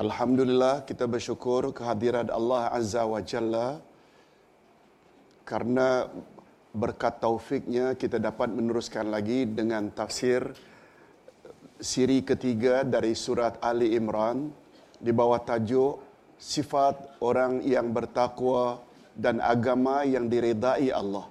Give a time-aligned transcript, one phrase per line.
[0.00, 3.84] Alhamdulillah kita bersyukur kehadiran Allah Azza wa Jalla
[5.44, 6.08] karena
[6.72, 10.56] berkat taufiknya kita dapat meneruskan lagi dengan tafsir
[11.76, 14.48] siri ketiga dari surat Ali Imran
[14.96, 16.00] di bawah tajuk
[16.40, 18.80] sifat orang yang bertakwa
[19.12, 21.28] dan agama yang diredai Allah.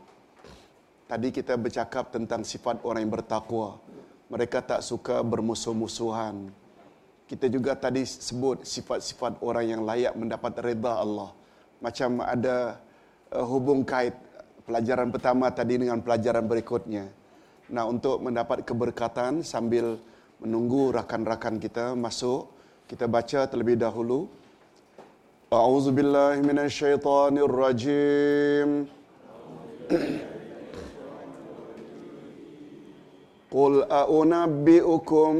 [1.09, 3.81] Tadi kita bercakap tentang sifat orang yang bertakwa.
[4.29, 6.68] Mereka tak suka bermusuh-musuhan.
[7.29, 11.29] Kita juga tadi sebut sifat-sifat orang yang layak mendapat reda Allah.
[11.77, 12.81] Macam ada
[13.29, 14.17] uh, hubung kait
[14.65, 17.05] pelajaran pertama tadi dengan pelajaran berikutnya.
[17.69, 20.01] Nah, untuk mendapat keberkatan sambil
[20.41, 22.49] menunggu rakan-rakan kita masuk,
[22.89, 24.25] kita baca terlebih dahulu.
[25.53, 28.89] A'udzubillahi minasyaitonirrajim.
[33.51, 35.33] قل أنبئكم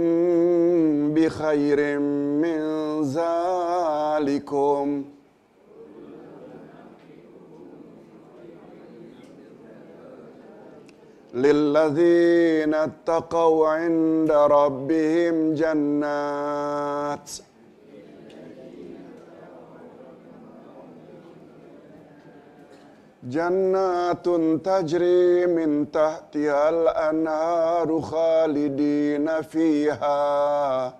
[1.13, 2.59] بخير من
[3.03, 5.03] ذلكم؟
[11.33, 17.31] للذين اتقوا عند ربهم جنات
[23.23, 24.29] جنات
[24.65, 30.93] تجري من تحتها الأنهار خالدين فيها.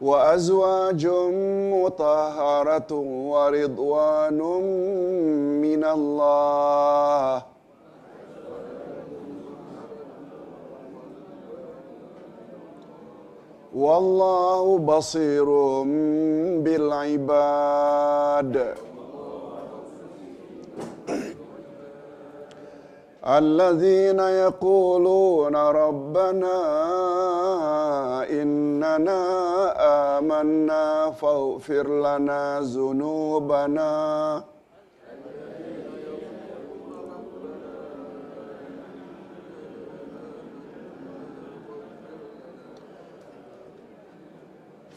[0.00, 1.06] وأزواج
[1.72, 2.92] مطهرة
[3.30, 4.40] ورضوان
[5.62, 7.55] من الله.
[13.76, 15.48] والله بصير
[16.64, 18.54] بالعباد.
[23.26, 26.58] الذين يقولون ربنا
[28.30, 29.22] إننا
[30.18, 33.92] آمنا فاغفر لنا ذنوبنا.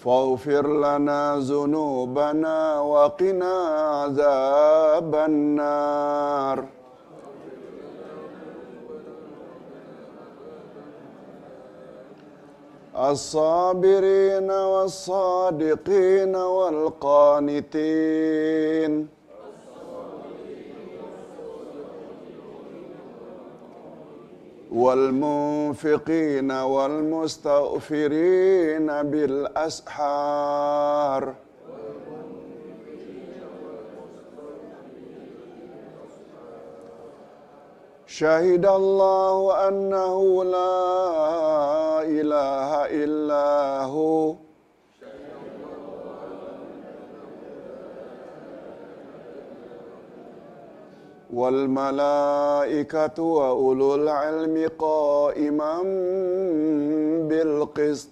[0.04, 3.54] فاغفر لنا ذنوبنا وقنا
[4.00, 6.64] عذاب النار
[12.98, 17.72] الصابرين والصادقين والقانتين
[24.71, 28.07] والمنفقين والمستغفرين
[29.03, 30.53] بالأسحار.
[38.07, 44.48] شهد الله أنه لا إله إلا هو.
[51.33, 55.81] والملائكة وأولو العلم قائما
[57.29, 58.09] بالقسط.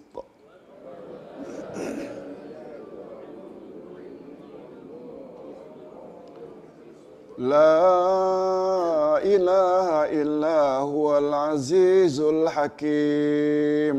[7.37, 9.89] لا إله
[10.21, 13.97] إلا هو العزيز الحكيم.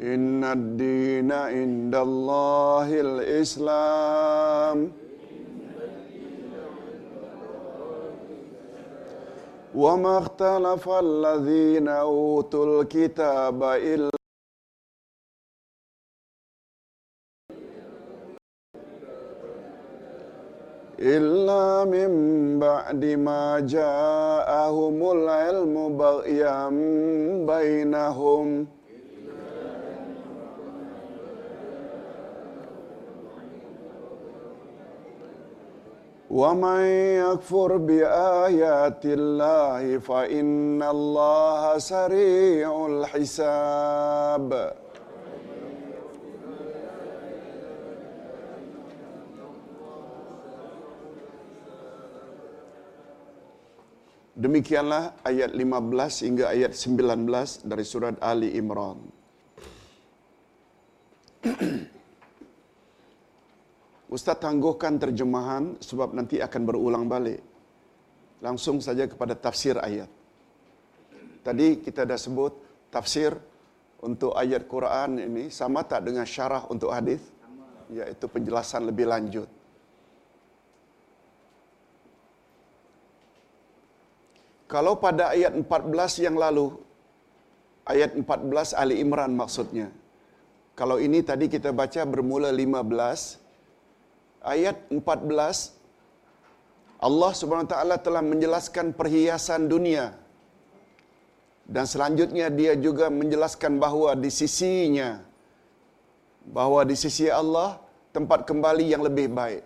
[0.00, 4.92] إن الدين عند الله الإسلام
[9.74, 14.10] وما اختلف الذين أوتوا الكتاب إلا
[20.98, 22.10] إلا من
[22.58, 26.68] بعد ما جاءهم العلم بغيا
[27.46, 28.66] بينهم
[36.30, 36.82] ومن
[37.22, 44.50] يكفر بآيات الله فإن الله سريع الحساب
[54.34, 58.98] Demikianlah ayat 15 hingga ayat 19 dari surat Ali Imran.
[64.09, 67.45] Ustaz tangguhkan terjemahan sebab nanti akan berulang balik.
[68.41, 70.09] Langsung saja kepada tafsir ayat.
[71.45, 72.53] Tadi kita dah sebut
[72.89, 73.37] tafsir
[74.01, 77.21] untuk ayat Quran ini sama tak dengan syarah untuk hadis?
[77.93, 79.49] Iaitu penjelasan lebih lanjut.
[84.69, 86.77] Kalau pada ayat 14 yang lalu,
[87.89, 89.89] ayat 14 Ali Imran maksudnya.
[90.77, 93.48] Kalau ini tadi kita baca bermula 15,
[94.43, 95.79] ayat 14
[96.99, 100.05] Allah Subhanahu Wa Taala telah menjelaskan perhiasan dunia.
[101.69, 105.09] Dan selanjutnya dia juga menjelaskan bahawa di sisinya
[106.57, 107.77] bahawa di sisi Allah
[108.15, 109.63] tempat kembali yang lebih baik.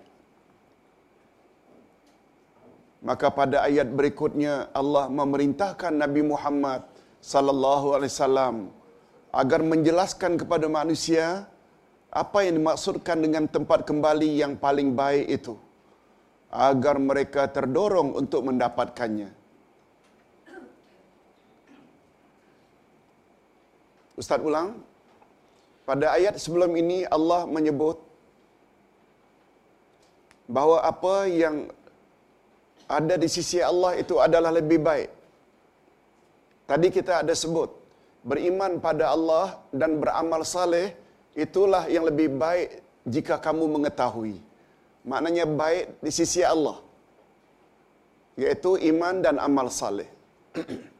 [3.04, 6.82] Maka pada ayat berikutnya Allah memerintahkan Nabi Muhammad
[7.32, 8.56] sallallahu alaihi wasallam
[9.42, 11.48] agar menjelaskan kepada manusia
[12.14, 15.54] apa yang dimaksudkan dengan tempat kembali yang paling baik itu
[16.54, 19.30] agar mereka terdorong untuk mendapatkannya.
[24.22, 24.70] Ustaz ulang.
[25.90, 27.98] Pada ayat sebelum ini Allah menyebut
[30.48, 31.56] bahawa apa yang
[32.88, 35.10] ada di sisi Allah itu adalah lebih baik.
[36.70, 37.68] Tadi kita ada sebut
[38.24, 40.96] beriman pada Allah dan beramal saleh
[41.36, 44.40] itulah yang lebih baik jika kamu mengetahui.
[45.04, 46.80] Maknanya baik di sisi Allah.
[48.40, 50.10] Yaitu iman dan amal saleh.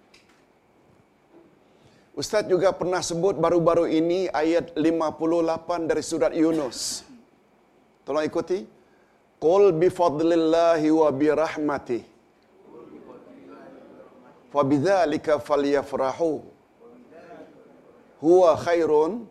[2.22, 7.02] Ustaz juga pernah sebut baru-baru ini ayat 58 dari surat Yunus.
[8.06, 8.60] Tolong ikuti.
[9.42, 12.00] Qul bi fadlillahi wa bi rahmati.
[14.54, 16.32] Fa bidzalika falyafrahu.
[18.24, 19.26] Huwa khairun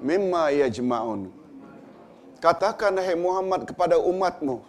[0.00, 1.30] mimma yajma'un.
[2.44, 4.60] Katakan hai Muhammad kepada umatmu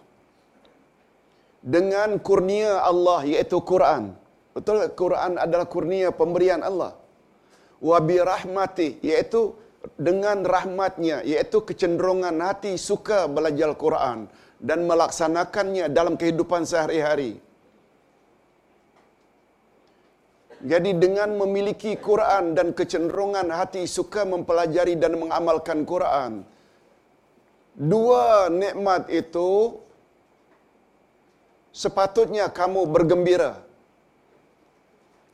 [1.60, 4.13] dengan kurnia Allah yaitu Quran.
[4.56, 6.95] Betul Quran adalah kurnia pemberian Allah.
[7.83, 9.42] Wa bi rahmati yaitu
[10.00, 14.31] dengan rahmatnya yaitu kecenderungan hati suka belajar Quran
[14.62, 17.44] dan melaksanakannya dalam kehidupan sehari-hari.
[20.65, 26.41] Jadi dengan memiliki Quran dan kecenderungan hati suka mempelajari dan mengamalkan Quran,
[27.77, 29.77] dua nikmat itu
[31.69, 33.62] sepatutnya kamu bergembira.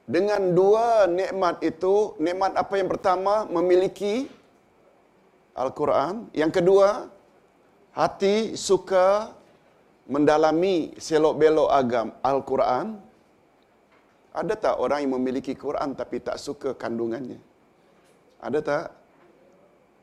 [0.04, 4.28] Dengan dua nikmat itu, nikmat apa yang pertama memiliki
[5.56, 7.07] Al-Quran, yang kedua
[7.95, 9.31] hati suka
[10.12, 13.11] mendalami selok-belok agam Al-Quran.
[14.31, 17.39] Ada tak orang yang memiliki Quran tapi tak suka kandungannya?
[18.39, 18.86] Ada tak?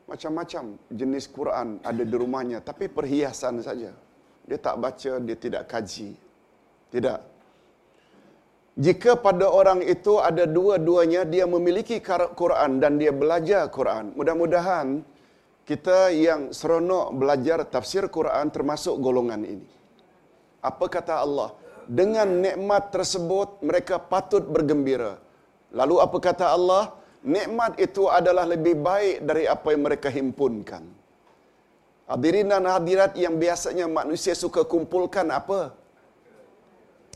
[0.09, 3.93] Macam-macam jenis Quran ada di rumahnya tapi perhiasan saja.
[4.45, 6.17] Dia tak baca, dia tidak kaji.
[6.93, 7.19] Tidak.
[8.79, 11.99] Jika pada orang itu ada dua-duanya, dia memiliki
[12.41, 14.15] Quran dan dia belajar Quran.
[14.17, 15.03] Mudah-mudahan
[15.69, 19.69] kita yang seronok belajar tafsir Quran termasuk golongan ini.
[20.65, 21.53] Apa kata Allah?
[21.89, 25.17] Dengan nikmat tersebut mereka patut bergembira.
[25.73, 26.93] Lalu apa kata Allah?
[27.25, 30.85] Nikmat itu adalah lebih baik dari apa yang mereka himpunkan.
[32.05, 35.73] Hadirin dan hadirat yang biasanya manusia suka kumpulkan apa?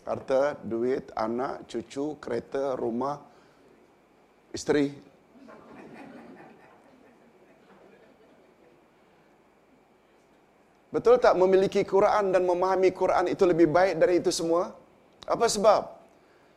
[0.10, 3.22] Harta, duit, anak, cucu, kereta, rumah,
[4.52, 4.90] isteri,
[10.94, 14.64] Betul tak memiliki Quran dan memahami Quran itu lebih baik dari itu semua?
[15.26, 15.82] Apa sebab?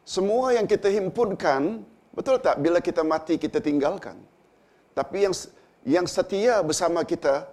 [0.05, 1.63] Semua yang kita himpunkan,
[2.13, 4.21] betul tak bila kita mati kita tinggalkan.
[4.93, 5.35] Tapi yang
[5.95, 7.49] yang setia bersama kita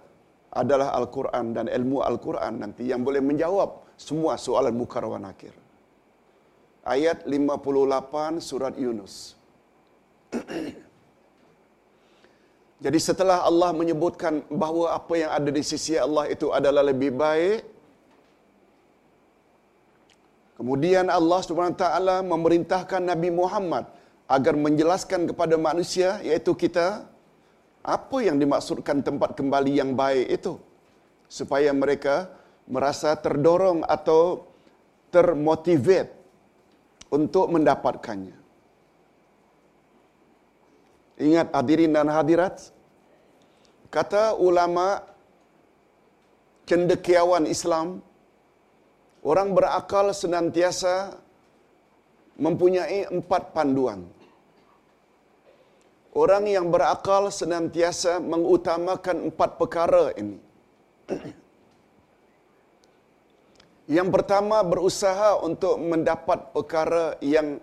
[0.62, 3.70] adalah Al-Quran dan ilmu Al-Quran nanti yang boleh menjawab
[4.06, 5.56] semua soalan mukar wa nakir.
[6.84, 9.14] Ayat 58 surat Yunus.
[12.84, 17.64] Jadi setelah Allah menyebutkan bahawa apa yang ada di sisi Allah itu adalah lebih baik,
[20.60, 21.40] kemudian Allah
[21.72, 23.88] taala memerintahkan Nabi Muhammad
[24.28, 27.08] agar menjelaskan kepada manusia yaitu kita
[27.80, 30.60] apa yang dimaksudkan tempat kembali yang baik itu
[31.24, 32.28] supaya mereka
[32.68, 34.44] merasa terdorong atau
[35.08, 36.12] termotivate
[37.08, 38.36] untuk mendapatkannya.
[41.14, 42.73] Ingat hadirin dan hadirat,
[43.94, 45.06] kata ulama
[46.66, 48.02] cendekiawan Islam,
[49.22, 51.14] orang berakal senantiasa
[52.34, 54.02] mempunyai empat panduan.
[56.14, 60.38] Orang yang berakal senantiasa mengutamakan empat perkara ini.
[63.98, 67.58] Yang pertama berusaha untuk mendapat perkara yang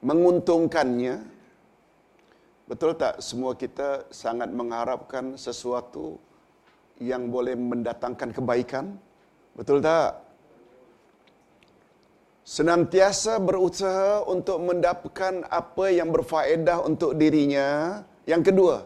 [0.00, 1.31] menguntungkannya,
[2.72, 6.16] Betul tak semua kita sangat mengharapkan sesuatu
[6.96, 8.96] yang boleh mendatangkan kebaikan?
[9.52, 10.32] Betul tak?
[12.42, 18.02] senantiasa berusaha untuk mendapatkan apa yang berfaedah untuk dirinya.
[18.26, 18.76] Yang kedua,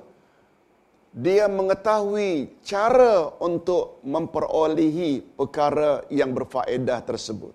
[1.16, 7.52] dia mengetahui cara untuk memperolehi perkara yang berfaedah tersebut.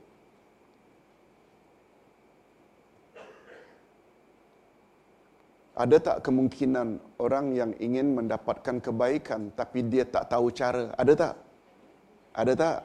[5.72, 10.92] Ada tak kemungkinan orang yang ingin mendapatkan kebaikan tapi dia tak tahu cara?
[11.00, 11.36] Ada tak?
[12.36, 12.78] Ada tak?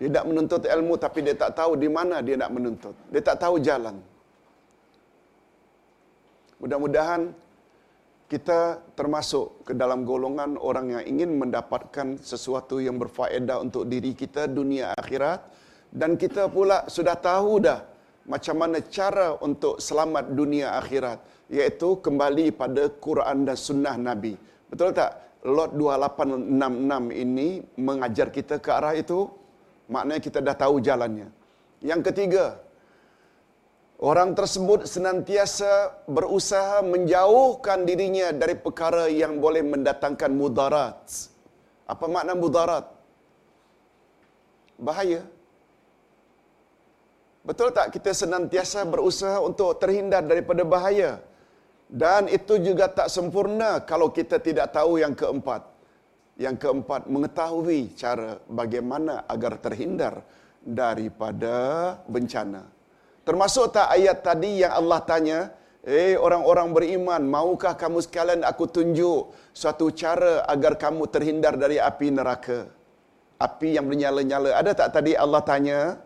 [0.00, 2.96] Dia tak menuntut ilmu tapi dia tak tahu di mana dia nak menuntut.
[3.08, 3.96] Dia tak tahu jalan.
[6.60, 7.32] Mudah-mudahan
[8.30, 14.46] kita termasuk ke dalam golongan orang yang ingin mendapatkan sesuatu yang berfaedah untuk diri kita
[14.46, 15.50] dunia akhirat
[15.90, 17.89] dan kita pula sudah tahu dah
[18.28, 21.18] macam mana cara untuk selamat dunia akhirat
[21.50, 24.36] iaitu kembali pada Quran dan sunnah Nabi.
[24.70, 25.12] Betul tak?
[25.40, 27.48] Lot 2866 ini
[27.80, 29.24] mengajar kita ke arah itu.
[29.90, 31.28] Maknanya kita dah tahu jalannya.
[31.82, 32.60] Yang ketiga,
[33.98, 41.00] orang tersebut senantiasa berusaha menjauhkan dirinya dari perkara yang boleh mendatangkan mudarat.
[41.88, 42.86] Apa makna mudarat?
[44.78, 45.26] Bahaya.
[47.50, 51.18] Betul tak kita senantiasa berusaha untuk terhindar daripada bahaya?
[51.90, 55.66] Dan itu juga tak sempurna kalau kita tidak tahu yang keempat.
[56.38, 60.22] Yang keempat, mengetahui cara bagaimana agar terhindar
[60.62, 61.56] daripada
[62.06, 62.70] bencana.
[63.26, 65.40] Termasuk tak ayat tadi yang Allah tanya,
[65.80, 72.12] Eh orang-orang beriman, maukah kamu sekalian aku tunjuk suatu cara agar kamu terhindar dari api
[72.12, 72.68] neraka?
[73.40, 74.60] Api yang menyala-nyala.
[74.60, 75.96] Ada tak tadi Allah tanya?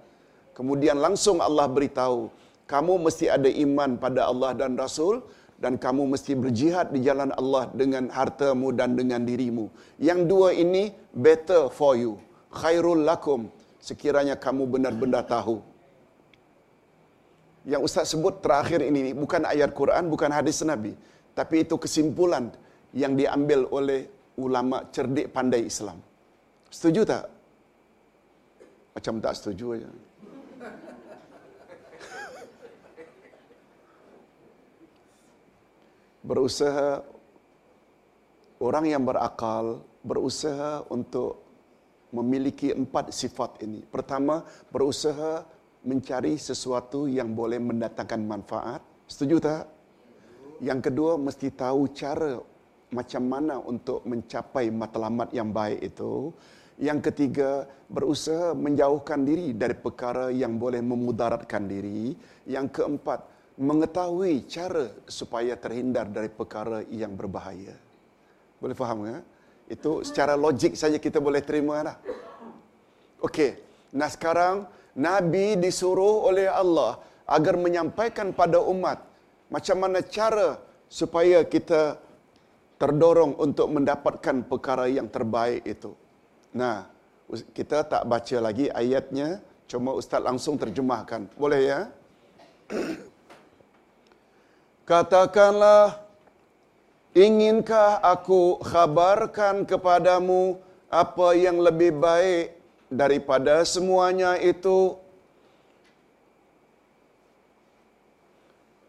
[0.59, 2.31] Kemudian langsung Allah beritahu,
[2.73, 5.21] kamu mesti ada iman pada Allah dan Rasul
[5.63, 9.67] dan kamu mesti berjihad di jalan Allah dengan hartamu dan dengan dirimu.
[10.09, 10.95] Yang dua ini
[11.27, 12.13] better for you.
[12.61, 13.51] Khairul lakum
[13.89, 15.59] sekiranya kamu benar-benar tahu.
[17.73, 20.93] Yang Ustaz sebut terakhir ini bukan ayat Quran, bukan hadis Nabi,
[21.39, 22.53] tapi itu kesimpulan
[22.93, 24.01] yang diambil oleh
[24.45, 25.99] ulama cerdik pandai Islam.
[26.69, 27.25] Setuju tak?
[28.95, 29.91] Macam tak setuju aja.
[36.29, 37.05] berusaha
[38.65, 41.45] orang yang berakal berusaha untuk
[42.15, 43.83] memiliki empat sifat ini.
[43.83, 45.43] Pertama, berusaha
[45.83, 48.81] mencari sesuatu yang boleh mendatangkan manfaat.
[49.11, 49.67] Setuju tak?
[50.63, 52.39] Yang kedua, mesti tahu cara
[52.95, 56.31] macam mana untuk mencapai matlamat yang baik itu.
[56.75, 62.19] Yang ketiga, berusaha menjauhkan diri dari perkara yang boleh memudaratkan diri.
[62.51, 63.21] Yang keempat,
[63.55, 67.79] mengetahui cara supaya terhindar dari perkara yang berbahaya.
[68.59, 69.19] Boleh faham ya?
[69.71, 71.97] Itu secara logik saja kita boleh terima dah.
[73.23, 73.57] Okey.
[73.95, 74.67] Nah sekarang
[74.99, 79.01] Nabi disuruh oleh Allah agar menyampaikan pada umat
[79.49, 81.97] macam mana cara supaya kita
[82.77, 85.95] terdorong untuk mendapatkan perkara yang terbaik itu.
[86.55, 86.87] Nah,
[87.51, 91.27] kita tak baca lagi ayatnya, cuma ustaz langsung terjemahkan.
[91.35, 91.81] Boleh ya?
[94.89, 95.99] Katakanlah,
[97.11, 102.55] inginkah aku khabarkan kepadamu apa yang lebih baik
[102.87, 104.95] daripada semuanya itu?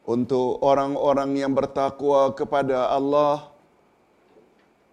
[0.06, 3.55] Untuk orang-orang yang bertakwa kepada Allah,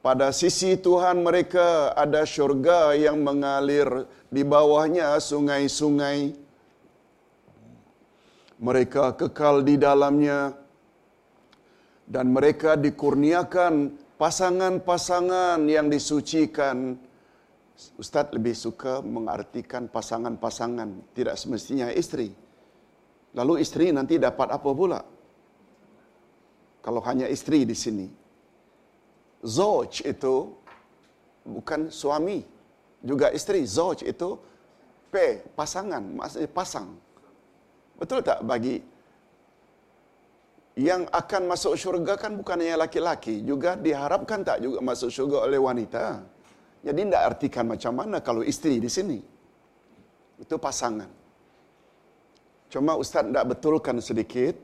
[0.02, 3.86] pada sisi Tuhan mereka ada syurga yang mengalir
[4.26, 6.34] di bawahnya sungai-sungai.
[8.62, 10.54] Mereka kekal di dalamnya
[12.06, 16.98] dan mereka dikurniakan pasangan-pasangan yang disucikan.
[17.98, 22.30] Ustaz lebih suka mengartikan pasangan-pasangan, tidak semestinya istri.
[23.34, 25.00] Lalu istri nanti dapat apa pula?
[26.82, 28.21] Kalau hanya istri di sini.
[29.42, 30.54] Zoj itu
[31.42, 32.46] bukan suami,
[33.02, 33.66] juga istri.
[33.66, 34.38] Zoj itu
[35.10, 36.94] pe, pasangan, maksudnya pasang.
[37.98, 38.78] Betul tak bagi
[40.78, 45.60] yang akan masuk syurga kan bukan hanya laki-laki, juga diharapkan tak juga masuk syurga oleh
[45.60, 46.24] wanita.
[46.82, 49.18] Jadi tidak artikan macam mana kalau isteri di sini.
[50.40, 51.06] Itu pasangan.
[52.72, 54.56] Cuma Ustaz tidak betulkan sedikit.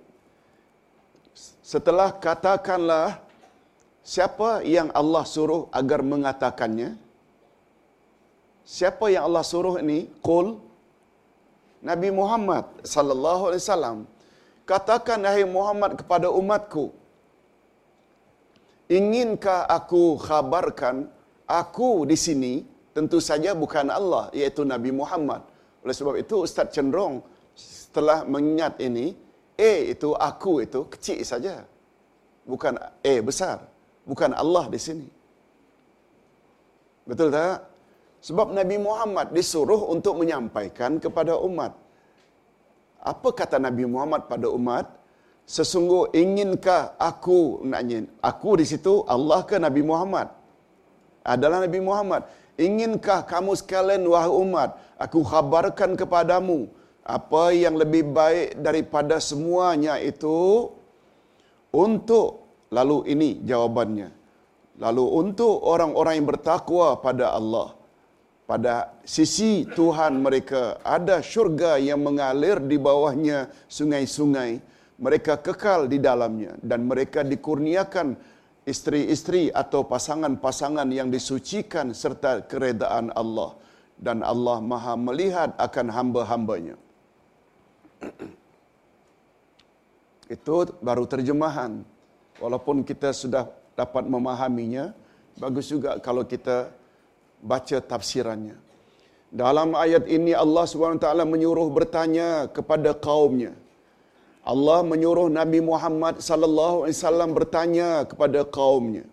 [1.63, 3.21] Setelah katakanlah
[4.03, 6.97] siapa yang Allah suruh agar mengatakannya.
[8.69, 10.13] Siapa yang Allah suruh ini?
[10.21, 10.61] Qul
[11.81, 13.99] Nabi Muhammad sallallahu alaihi wasallam
[14.69, 16.93] Katakan hai Muhammad kepada umatku.
[18.93, 21.09] Inginkah aku khabarkan
[21.49, 22.53] aku di sini
[22.93, 25.41] tentu saja bukan Allah iaitu Nabi Muhammad.
[25.81, 27.25] Oleh sebab itu Ustaz cenderung
[27.57, 29.17] setelah mengingat ini,
[29.57, 31.65] A itu aku itu kecil saja.
[32.45, 33.65] Bukan A besar.
[34.11, 35.09] Bukan Allah di sini.
[37.09, 37.69] Betul tak?
[38.27, 41.73] Sebab Nabi Muhammad disuruh untuk menyampaikan kepada umat.
[43.13, 44.87] Apa kata Nabi Muhammad pada umat?
[45.49, 50.29] Sesungguh inginkah aku naknya aku di situ Allah ke Nabi Muhammad?
[51.25, 52.23] Adalah Nabi Muhammad.
[52.59, 56.67] Inginkah kamu sekalian wahai umat, aku khabarkan kepadamu
[57.07, 60.69] apa yang lebih baik daripada semuanya itu
[61.71, 64.11] untuk lalu ini jawabannya.
[64.79, 67.75] Lalu untuk orang-orang yang bertakwa pada Allah
[68.49, 74.57] pada sisi Tuhan mereka ada syurga yang mengalir di bawahnya sungai-sungai
[74.97, 78.17] mereka kekal di dalamnya dan mereka dikurniakan
[78.65, 83.53] isteri-isteri atau pasangan-pasangan yang disucikan serta keredaan Allah
[84.01, 86.77] dan Allah Maha melihat akan hamba-hambanya.
[90.35, 91.85] Itu baru terjemahan.
[92.39, 94.95] Walaupun kita sudah dapat memahaminya,
[95.43, 96.71] bagus juga kalau kita
[97.43, 98.57] baca tafsirannya.
[99.29, 103.53] Dalam ayat ini Allah SWT menyuruh bertanya kepada kaumnya.
[104.53, 109.05] Allah menyuruh Nabi Muhammad sallallahu alaihi wasallam bertanya kepada kaumnya.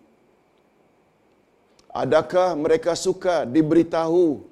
[1.92, 4.44] Adakah mereka suka diberitahu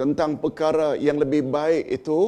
[0.00, 2.20] tentang perkara yang lebih baik itu?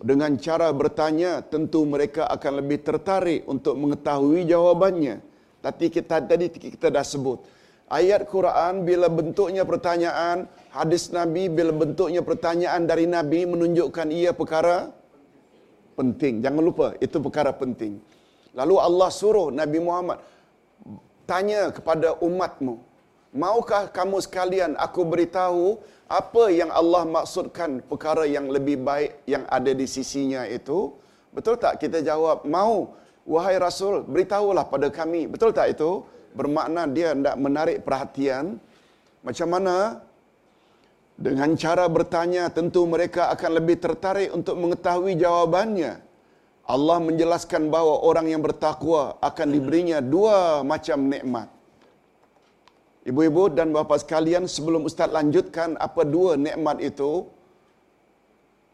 [0.00, 5.20] Dengan cara bertanya, tentu mereka akan lebih tertarik untuk mengetahui jawabannya.
[5.60, 7.44] Tapi kita tadi kita dah sebut,
[7.92, 14.88] ayat Quran bila bentuknya pertanyaan, hadis Nabi bila bentuknya pertanyaan dari Nabi menunjukkan ia perkara
[16.00, 16.40] penting.
[16.40, 18.00] Jangan lupa, itu perkara penting.
[18.56, 20.24] Lalu Allah suruh Nabi Muhammad
[21.28, 22.80] tanya kepada umatmu,
[23.30, 25.78] maukah kamu sekalian aku beritahu
[26.10, 30.90] apa yang Allah maksudkan perkara yang lebih baik yang ada di sisinya itu?
[31.30, 31.78] Betul tak?
[31.78, 32.98] Kita jawab, mau.
[33.22, 35.30] Wahai Rasul, beritahulah pada kami.
[35.30, 36.02] Betul tak itu?
[36.34, 38.58] Bermakna dia tidak menarik perhatian.
[39.22, 40.02] Macam mana
[41.14, 46.02] dengan cara bertanya, tentu mereka akan lebih tertarik untuk mengetahui jawabannya.
[46.66, 51.59] Allah menjelaskan bahawa orang yang bertakwa akan diberinya dua macam nikmat.
[53.00, 57.24] Ibu-ibu dan bapa sekalian, sebelum Ustaz lanjutkan apa dua nikmat itu,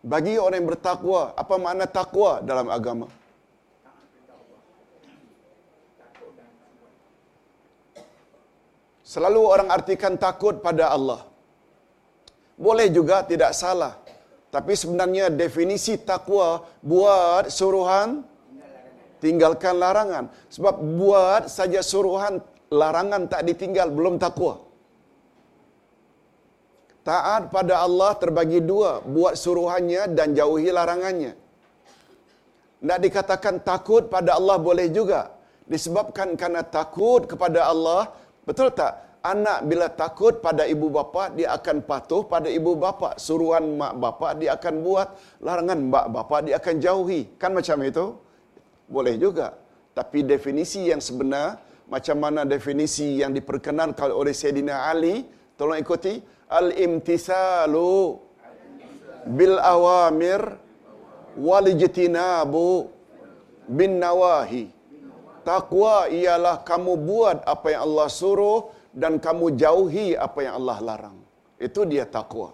[0.03, 3.07] bagi orang yang bertakwa, apa makna takwa dalam agama?
[9.07, 11.23] Selalu orang artikan takut pada Allah.
[12.59, 13.95] Boleh juga tidak salah.
[14.51, 18.27] Tapi sebenarnya definisi takwa buat suruhan
[19.23, 20.27] tinggalkan larangan.
[20.51, 24.55] Sebab buat saja suruhan larangan tak ditinggal belum takwa.
[27.07, 31.33] Taat pada Allah terbagi dua, buat suruhannya dan jauhi larangannya.
[32.83, 35.31] Nak dikatakan takut pada Allah boleh juga.
[35.71, 38.11] Disebabkan karena takut kepada Allah,
[38.47, 39.07] betul tak?
[39.33, 44.29] anak bila takut pada ibu bapa dia akan patuh pada ibu bapa suruhan mak bapa
[44.41, 45.09] dia akan buat
[45.47, 48.07] larangan mak bapa dia akan jauhi kan macam itu
[48.95, 49.49] boleh juga
[49.99, 55.23] tapi definisi yang sebenar macam mana definisi yang diperkenalkan oleh Sayyidina Ali
[55.55, 56.19] tolong ikuti
[56.51, 58.19] al imtisalu
[59.27, 60.43] bil awamir
[61.39, 62.91] wal ijtinabu
[63.67, 64.77] bin nawahi
[65.47, 71.19] takwa ialah kamu buat apa yang Allah suruh dan kamu jauhi apa yang Allah larang.
[71.61, 72.51] Itu dia takwa.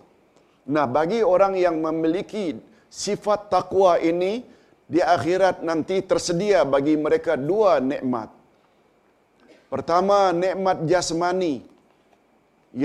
[0.69, 2.59] Nah, bagi orang yang memiliki
[2.91, 4.45] sifat takwa ini
[4.85, 8.29] di akhirat nanti tersedia bagi mereka dua nikmat.
[9.73, 11.55] Pertama, nikmat jasmani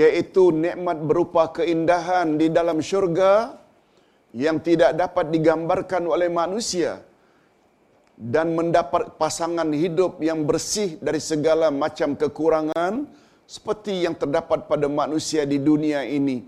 [0.00, 3.56] yaitu nikmat berupa keindahan di dalam syurga
[4.36, 7.00] yang tidak dapat digambarkan oleh manusia
[8.16, 13.04] dan mendapat pasangan hidup yang bersih dari segala macam kekurangan
[13.48, 16.44] seperti yang terdapat pada manusia di dunia ini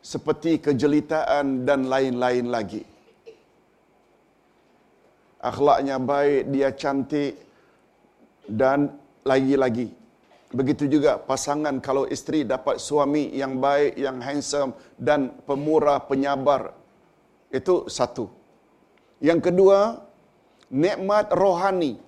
[0.00, 2.82] seperti kejelitaan dan lain-lain lagi.
[5.40, 7.36] Akhlaknya baik dia cantik
[8.48, 9.88] dan lagi-lagi.
[10.54, 16.70] Begitu juga pasangan kalau isteri dapat suami yang baik yang handsome dan pemurah penyabar.
[17.50, 18.30] Itu satu.
[19.18, 19.98] Yang kedua
[20.70, 21.98] nikmat rohani.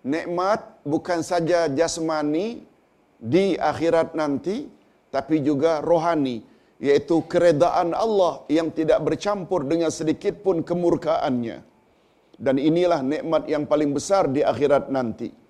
[0.00, 2.64] Nikmat bukan saja jasmani
[3.20, 4.68] di akhirat nanti
[5.12, 6.40] tapi juga rohani
[6.80, 11.60] yaitu keredaan Allah yang tidak bercampur dengan sedikit pun kemurkaannya.
[12.40, 15.43] Dan inilah nikmat yang paling besar di akhirat nanti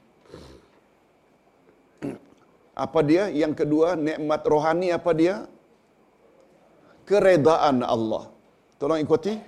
[2.75, 5.47] apa dia yang kedua nikmat rohani apa dia
[7.07, 8.29] keredaan Allah.
[8.79, 9.39] Tolong ikuti.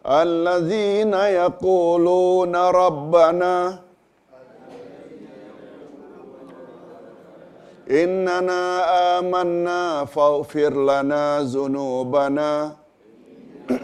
[0.00, 3.54] Allazina yaquluna rabbana
[7.90, 8.86] Innana
[9.18, 12.78] amanna faghfir lana zunubana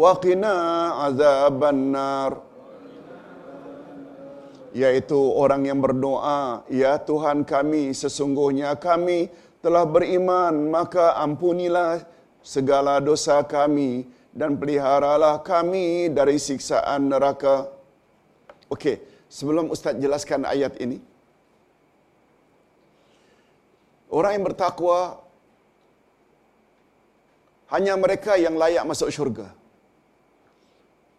[0.00, 0.54] wa qina
[1.10, 2.45] azaban nar
[4.80, 9.32] yaitu orang yang berdoa ya Tuhan kami sesungguhnya kami
[9.64, 12.04] telah beriman maka ampunilah
[12.54, 14.04] segala dosa kami
[14.36, 17.72] dan peliharalah kami dari siksaan neraka
[18.74, 18.96] okey
[19.32, 21.00] sebelum ustaz jelaskan ayat ini
[24.16, 25.18] Orang yang bertakwa
[27.74, 29.50] hanya mereka yang layak masuk syurga.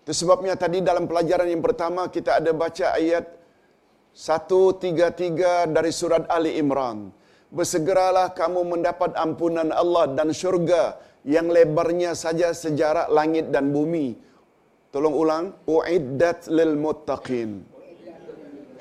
[0.01, 3.36] Itu sebabnya tadi dalam pelajaran yang pertama kita ada baca ayat
[4.17, 7.13] 133 dari surat Ali Imran.
[7.53, 14.17] Bersegeralah kamu mendapat ampunan Allah dan syurga yang lebarnya saja sejarak langit dan bumi.
[14.89, 15.45] Tolong ulang.
[15.69, 17.61] Uiddat lil muttaqin.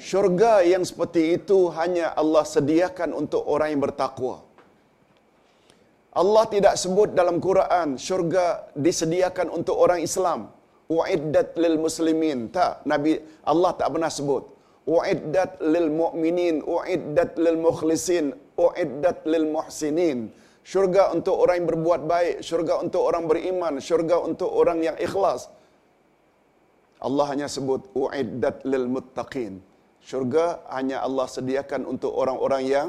[0.01, 4.41] Syurga yang seperti itu hanya Allah sediakan untuk orang yang bertakwa.
[6.17, 10.49] Allah tidak sebut dalam Quran syurga disediakan untuk orang Islam.
[10.89, 12.49] Uiddat lil muslimin.
[12.49, 14.56] Tak, Nabi Allah tak pernah sebut.
[14.87, 20.19] Uiddat lil mu'minin, uiddat lil mukhlisin, uiddat lil muhsinin.
[20.63, 25.51] Syurga untuk orang yang berbuat baik, syurga untuk orang beriman, syurga untuk orang yang ikhlas.
[27.03, 29.59] Allah hanya sebut uiddat lil muttaqin.
[30.07, 32.89] Syurga hanya Allah sediakan untuk orang-orang yang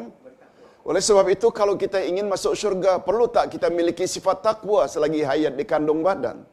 [0.88, 5.20] oleh sebab itu kalau kita ingin masuk syurga, perlu tak kita miliki sifat takwa selagi
[5.30, 6.48] hayat di kandung badan?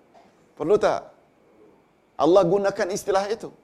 [0.59, 1.07] Perlu tak?
[2.19, 3.55] Allah gunakan istilah itu.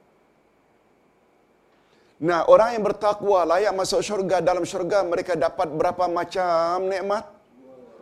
[2.21, 4.37] Nah, orang yang bertakwa layak masuk syurga.
[4.45, 7.25] Dalam syurga mereka dapat berapa macam nikmat?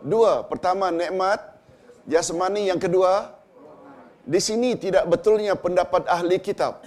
[0.04, 0.44] Dua.
[0.44, 1.40] Pertama nikmat
[2.04, 3.32] jasmani, yang kedua
[4.28, 6.84] di sini tidak betulnya pendapat ahli kitab.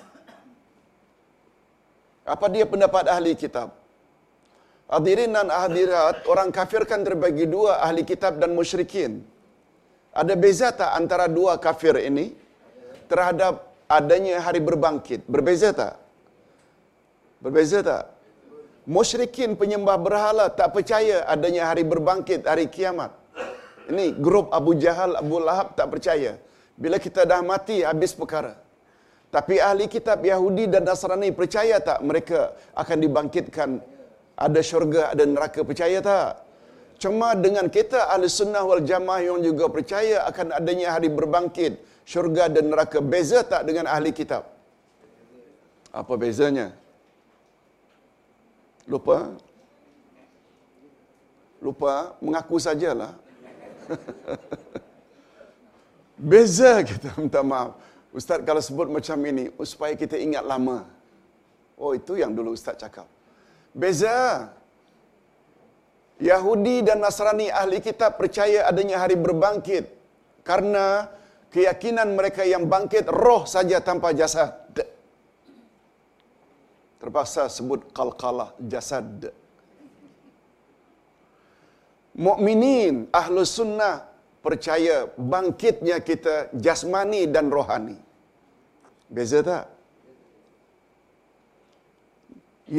[2.33, 3.73] Apa dia pendapat ahli kitab?
[4.93, 9.25] Hadirin dan hadirat, orang kafir kan terbagi dua, ahli kitab dan musyrikin.
[10.13, 12.37] Ada beza tak antara dua kafir ini
[13.09, 15.25] terhadap adanya hari berbangkit?
[15.25, 16.02] Berbeza tak?
[17.43, 18.03] Berbeza tak?
[18.95, 23.11] Musyrikin penyembah berhala tak percaya adanya hari berbangkit, hari kiamat.
[23.91, 26.31] Ini grup Abu Jahal, Abu Lahab tak percaya.
[26.83, 28.53] Bila kita dah mati, habis perkara.
[29.35, 32.39] Tapi ahli kitab Yahudi dan Nasrani percaya tak mereka
[32.81, 33.69] akan dibangkitkan
[34.45, 36.29] ada syurga, ada neraka, percaya tak?
[37.01, 41.73] Cuma dengan kita ahli sunnah wal jamaah yang juga percaya akan adanya hari berbangkit,
[42.11, 42.99] syurga dan neraka.
[43.03, 44.43] Beza tak dengan ahli kitab?
[45.91, 46.67] Apa bezanya?
[48.87, 49.31] Lupa?
[51.63, 52.15] Lupa?
[52.19, 53.15] Mengaku sajalah.
[56.19, 57.75] Beza kita minta maaf.
[58.13, 60.85] Ustaz kalau sebut macam ini, supaya kita ingat lama.
[61.75, 63.09] Oh itu yang dulu Ustaz cakap.
[63.73, 64.53] Beza.
[66.21, 69.89] Yahudi dan Nasrani ahli kitab percaya adanya hari berbangkit.
[70.45, 71.09] Karena
[71.49, 74.62] keyakinan mereka yang bangkit roh saja tanpa jasad.
[77.03, 79.27] Terpaksa sebut kalkalah jasad.
[82.15, 84.07] Mukminin ahlu sunnah
[84.45, 86.35] percaya bangkitnya kita
[86.65, 87.99] jasmani dan rohani.
[89.11, 89.65] Beza tak?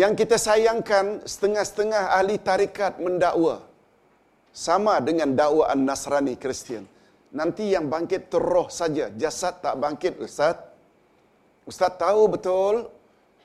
[0.01, 3.61] Yang kita sayangkan setengah-setengah ahli tarikat mendakwa
[4.57, 6.89] sama dengan dakwaan Nasrani Kristian.
[7.39, 10.57] Nanti yang bangkit terroh saja, jasad tak bangkit Ustaz.
[11.69, 12.89] Ustaz tahu betul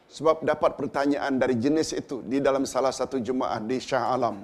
[0.10, 4.42] sebab dapat pertanyaan dari jenis itu di dalam salah satu jemaah di Shah Alam.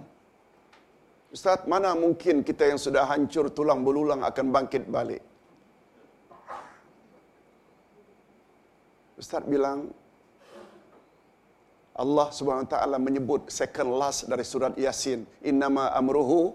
[1.34, 5.20] Ustaz, mana mungkin kita yang sudah hancur tulang belulang akan bangkit balik?
[9.18, 9.90] Ustaz bilang,
[11.96, 16.54] Allah Subhanahu Wa Taala menyebut second last dari surat Yasin, innama amruhu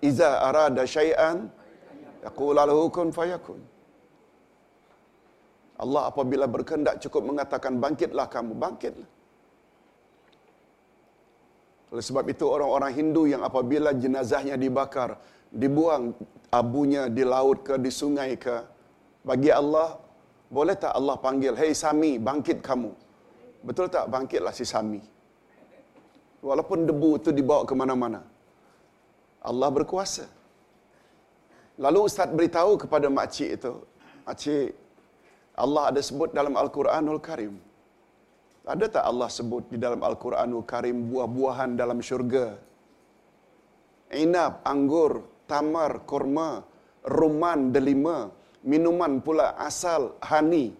[0.00, 1.52] iza arada syai'an
[2.26, 3.60] yaqulu lahu kun fayakun.
[5.82, 9.10] Allah apabila berkehendak cukup mengatakan bangkitlah kamu, bangkitlah.
[11.90, 15.10] Oleh sebab itu orang-orang Hindu yang apabila jenazahnya dibakar,
[15.50, 16.04] dibuang
[16.60, 18.56] abunya di laut ke di sungai ke,
[19.28, 19.88] bagi Allah
[20.56, 22.92] boleh tak Allah panggil, "Hei Sami, bangkit kamu."
[23.68, 25.02] Betul tak bangkitlah si Sami.
[26.48, 28.20] Walaupun debu itu dibawa ke mana-mana.
[29.50, 30.24] Allah berkuasa.
[31.84, 33.72] Lalu Ustaz beritahu kepada makcik itu,
[34.24, 34.68] "Makcik,
[35.64, 37.54] Allah ada sebut dalam Al-Quranul Karim."
[38.74, 42.46] Ada tak Allah sebut di dalam Al-Quranul Karim buah-buahan dalam syurga?
[44.14, 46.62] inab, anggur, tamar, kurma,
[47.06, 48.30] ruman, delima,
[48.66, 50.74] minuman pula asal, hani,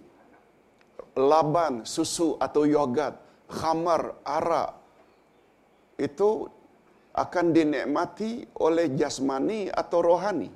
[1.15, 3.15] laban, susu atau yogurt,
[3.51, 4.71] khamar, arak,
[5.99, 6.47] itu
[7.15, 10.51] akan dinikmati oleh jasmani atau rohani.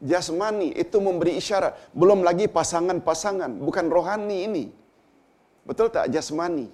[0.00, 1.76] Jasmani itu memberi isyarat.
[1.92, 3.52] Belum lagi pasangan-pasangan.
[3.60, 4.64] Bukan rohani ini.
[5.68, 6.72] Betul tak jasmani?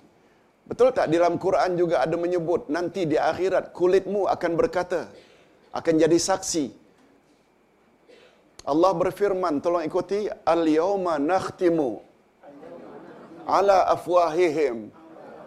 [0.66, 5.10] Betul tak dalam Quran juga ada menyebut nanti di akhirat kulitmu akan berkata.
[5.74, 6.66] Akan jadi saksi.
[8.66, 10.26] Allah berfirman, tolong ikuti.
[10.54, 11.90] Al-yawma nakhtimu
[13.46, 14.90] ala afwahihim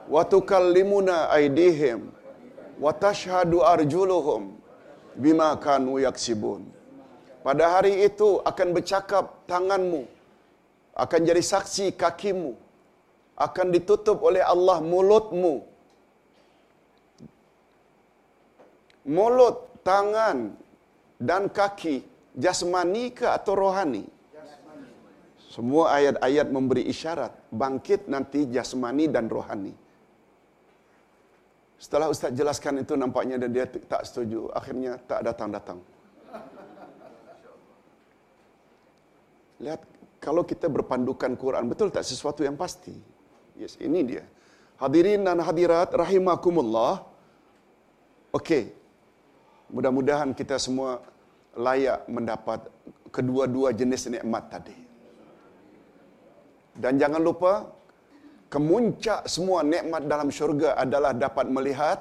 [0.07, 2.11] wa tukallimuna aydihim
[2.79, 4.55] wa tashhadu arjuluhum
[5.19, 6.78] bima kanu yaksibun.
[7.39, 10.03] Pada hari itu akan bercakap tanganmu,
[10.91, 12.51] akan jadi saksi kakimu,
[13.39, 15.63] akan ditutup oleh Allah mulutmu.
[19.07, 20.53] Mulut, tangan
[21.17, 22.03] dan kaki
[22.35, 24.03] jasmani ke atau rohani?
[25.49, 29.73] Semua ayat-ayat memberi isyarat bangkit nanti jasmani dan rohani.
[31.79, 34.51] Setelah Ustaz jelaskan itu nampaknya dia tak setuju.
[34.51, 35.79] Akhirnya tak datang-datang.
[39.59, 39.81] Lihat,
[40.23, 42.95] kalau kita berpandukan Quran, betul tak sesuatu yang pasti?
[43.59, 44.23] Yes, ini dia.
[44.79, 47.03] Hadirin dan hadirat, rahimakumullah.
[48.31, 48.71] Okey,
[49.75, 51.03] mudah-mudahan kita semua
[51.59, 52.71] layak mendapat
[53.11, 54.77] kedua-dua jenis nikmat tadi.
[56.79, 57.67] Dan jangan lupa,
[58.47, 61.99] kemuncak semua nikmat dalam syurga adalah dapat melihat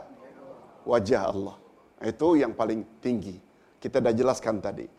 [0.87, 1.57] wajah Allah.
[1.99, 3.35] Itu yang paling tinggi.
[3.83, 4.98] Kita dah jelaskan tadi.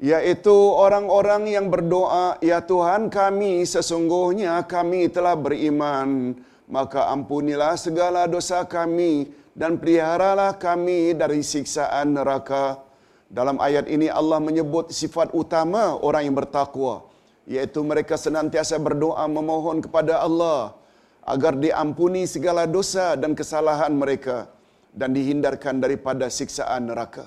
[0.00, 6.32] Yaitu orang-orang yang berdoa, Ya Tuhan kami, sesungguhnya kami telah beriman,
[6.64, 12.80] maka ampunilah segala dosa kami dan peliharalah kami dari siksaan neraka.
[13.28, 17.10] Dalam ayat ini Allah menyebut sifat utama orang yang bertakwa
[17.50, 20.78] yaitu mereka senantiasa berdoa memohon kepada Allah
[21.26, 24.46] agar diampuni segala dosa dan kesalahan mereka
[24.94, 27.26] dan dihindarkan daripada siksaan neraka.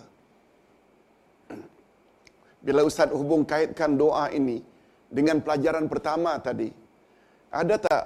[2.63, 4.63] Bila Ustaz hubung kaitkan doa ini
[5.11, 6.71] dengan pelajaran pertama tadi,
[7.51, 8.03] ada tak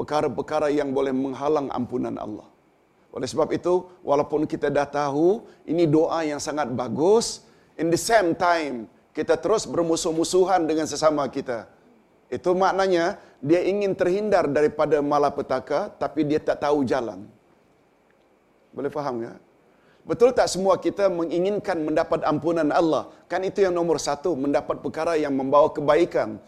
[0.00, 2.48] perkara-perkara yang boleh menghalang ampunan Allah?
[3.12, 7.44] Oleh sebab itu, walaupun kita dah tahu ini doa yang sangat bagus,
[7.76, 11.68] in the same time, kita terus bermusuh-musuhan dengan sesama kita.
[12.30, 17.26] Itu maknanya dia ingin terhindar daripada malapetaka tapi dia tak tahu jalan.
[18.70, 19.34] Boleh faham ya?
[20.08, 23.12] Betul tak semua kita menginginkan mendapat ampunan Allah?
[23.28, 26.40] Kan itu yang nomor satu, mendapat perkara yang membawa kebaikan.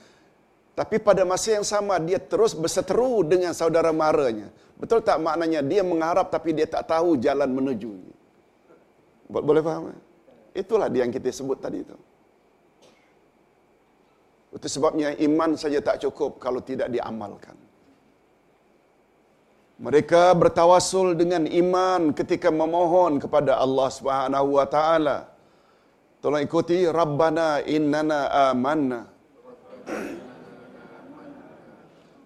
[0.73, 4.49] Tapi pada masa yang sama dia terus berseteru dengan saudara maranya.
[4.81, 7.93] Betul tak maknanya dia mengharap tapi dia tak tahu jalan menuju.
[9.29, 9.93] Boleh faham?
[9.93, 9.99] Ya?
[10.65, 11.97] Itulah dia yang kita sebut tadi itu.
[14.53, 17.57] Itu sebabnya iman saja tak cukup kalau tidak diamalkan.
[19.79, 25.19] Mereka bertawasul dengan iman ketika memohon kepada Allah Subhanahu wa taala.
[26.23, 29.01] Tolong ikuti Rabbana innana amanna.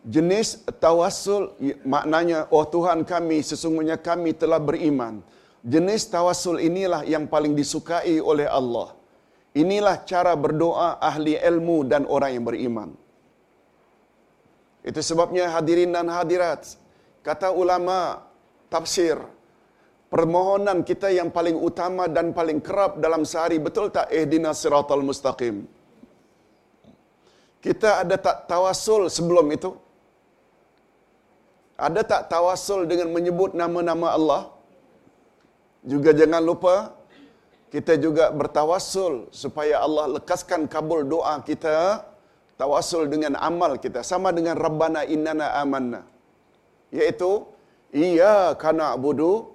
[0.07, 1.51] Jenis tawasul
[1.83, 5.19] maknanya oh Tuhan kami sesungguhnya kami telah beriman.
[5.67, 8.95] Jenis tawasul inilah yang paling disukai oleh Allah.
[9.57, 12.91] Inilah cara berdoa ahli ilmu dan orang yang beriman.
[14.87, 16.79] Itu sebabnya hadirin dan hadirat,
[17.29, 17.99] kata ulama
[18.75, 19.17] tafsir,
[20.13, 25.57] permohonan kita yang paling utama dan paling kerap dalam sehari, betul tak ihdina siratal mustaqim?
[27.65, 29.71] Kita ada tak tawasul sebelum itu?
[31.87, 34.43] Ada tak tawasul dengan menyebut nama-nama Allah?
[35.93, 36.75] Juga jangan lupa
[37.75, 41.77] kita juga bertawasul supaya Allah lekaskan kabul doa kita
[42.61, 46.01] tawasul dengan amal kita sama dengan rabbana innana amanna
[46.93, 47.47] yaitu
[47.95, 49.49] iya kana budu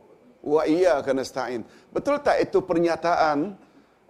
[0.44, 1.62] wa iya kana stain
[1.94, 3.56] betul tak itu pernyataan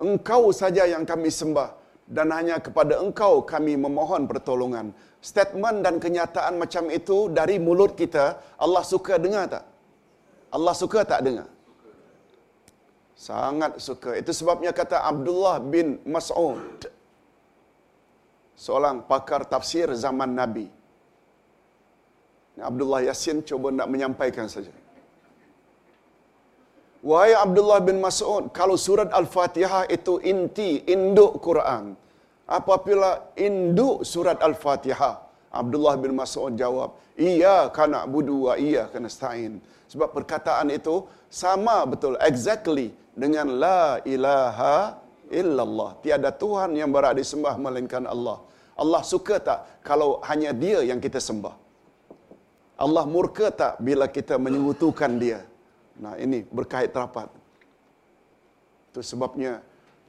[0.02, 1.70] engkau saja yang kami sembah
[2.12, 8.26] dan hanya kepada engkau kami memohon pertolongan statement dan kenyataan macam itu dari mulut kita
[8.58, 9.64] Allah suka dengar tak
[10.52, 11.48] Allah suka tak dengar
[13.22, 14.18] Sangat suka.
[14.18, 16.90] Itu sebabnya kata Abdullah bin Mas'ud.
[18.58, 20.66] Seorang pakar tafsir zaman Nabi.
[22.60, 24.74] Abdullah Yasin cuba nak menyampaikan saja.
[27.02, 31.98] Wahai Abdullah bin Mas'ud, kalau surat Al-Fatihah itu inti, induk Quran.
[32.46, 35.16] Apabila induk surat Al-Fatihah,
[35.50, 39.60] Abdullah bin Mas'ud jawab, Iya kana budu wa iya kana stain.
[39.92, 46.00] Sebab perkataan itu sama betul, exactly dengan la ilaha illallah.
[46.04, 48.40] Tiada Tuhan yang berhak disembah melainkan Allah.
[48.82, 51.61] Allah suka tak kalau hanya dia yang kita sembah?
[52.84, 55.39] Allah murka tak bila kita menyekutukan dia?
[56.04, 57.30] Nah ini berkait rapat.
[58.89, 59.54] Itu sebabnya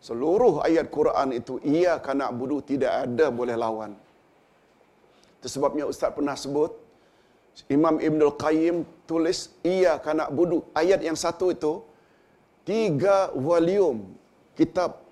[0.07, 3.93] seluruh ayat Quran itu ia kana budu tidak ada boleh lawan.
[5.39, 6.73] Itu sebabnya Ustaz pernah sebut
[7.77, 8.77] Imam Ibnul Qayyim
[9.11, 9.41] tulis
[9.77, 11.73] ia kana budu ayat yang satu itu
[12.71, 14.17] tiga volume
[14.59, 15.05] kitab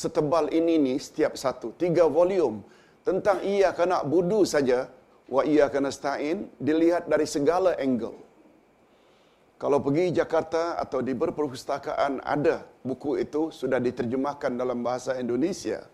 [0.00, 2.60] setebal ini ni setiap satu tiga volume
[3.08, 4.78] tentang ia kana budu saja
[5.34, 6.38] wa ia kana stain
[6.68, 8.18] dilihat dari segala angle
[9.60, 15.84] kalau pergi Jakarta atau di berperpustakaan ada buku itu sudah diterjemahkan dalam bahasa Indonesia.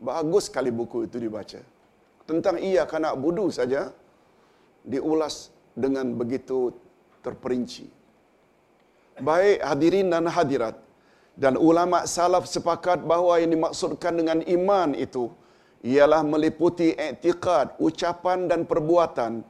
[0.00, 1.60] Bagus sekali buku itu dibaca.
[2.24, 3.92] Tentang ia kanak budu saja
[4.80, 6.72] diulas dengan begitu
[7.20, 7.84] terperinci.
[9.20, 10.80] Baik hadirin dan hadirat
[11.36, 15.28] dan ulama salaf sepakat bahawa yang dimaksudkan dengan iman itu
[15.82, 19.42] ialah meliputi i'tiqad, ucapan dan perbuatan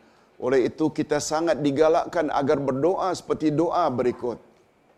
[0.43, 4.43] oleh itu kita sangat digalakkan agar berdoa seperti doa berikut.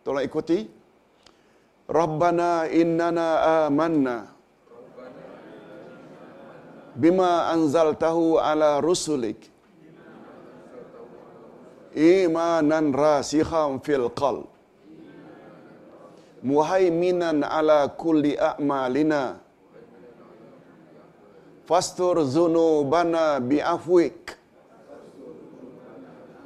[0.01, 0.65] Tolong ikuti.
[1.85, 3.29] Rabbana innana
[3.69, 4.33] amanna
[6.97, 9.37] bima anzaltahu ala rusulik
[11.93, 14.49] imanan rasikhan fil qalb
[16.41, 19.44] muhaiminan ala kulli a'malina
[21.65, 24.37] fastur zunubana bi'afwik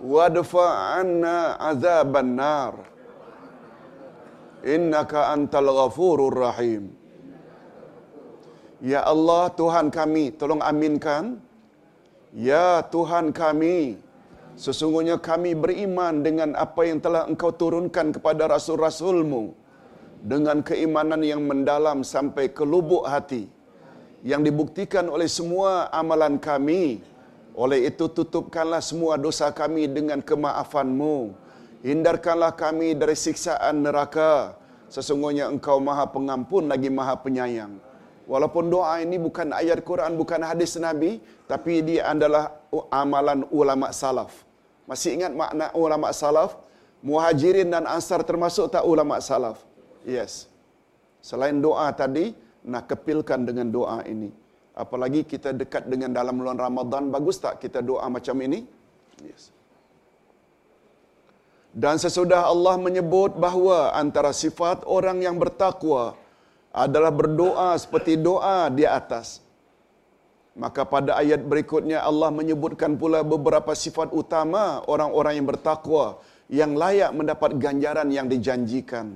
[0.03, 0.67] wadfa
[1.03, 2.75] anna azaban nar.
[4.59, 6.91] Innaka antal ghafurur rahim.
[8.83, 11.39] Ya Allah Tuhan kami tolong aminkan.
[12.35, 14.03] Ya Tuhan kami
[14.59, 19.55] sesungguhnya kami beriman dengan apa yang telah engkau turunkan kepada rasul-rasulmu.
[20.19, 23.58] Dengan keimanan yang mendalam sampai ke lubuk hati
[24.27, 27.03] yang dibuktikan oleh semua amalan kami
[27.59, 31.35] oleh itu tutupkanlah semua dosa kami dengan kemaafanmu.
[31.83, 34.55] Hindarkanlah kami dari siksaan neraka.
[34.87, 37.75] Sesungguhnya engkau maha pengampun lagi maha penyayang.
[38.31, 41.19] Walaupun doa ini bukan ayat Quran, bukan hadis Nabi,
[41.51, 42.63] tapi dia adalah
[42.95, 44.47] amalan ulama salaf.
[44.87, 46.55] Masih ingat makna ulama salaf?
[47.03, 49.67] Muhajirin dan Ansar termasuk tak ulama salaf?
[50.07, 50.47] Yes.
[51.19, 52.39] Selain doa tadi,
[52.73, 54.31] nak kepilkan dengan doa ini.
[54.83, 58.61] Apalagi kita dekat dengan dalam bulan Ramadan, bagus tak kita doa macam ini?
[59.27, 59.51] Yes.
[61.83, 66.05] Dan sesudah Allah menyebut bahawa antara sifat orang yang bertakwa
[66.85, 69.43] adalah berdoa seperti doa di atas.
[70.59, 76.05] Maka pada ayat berikutnya Allah menyebutkan pula beberapa sifat utama orang-orang yang bertakwa
[76.51, 79.07] yang layak mendapat ganjaran yang dijanjikan.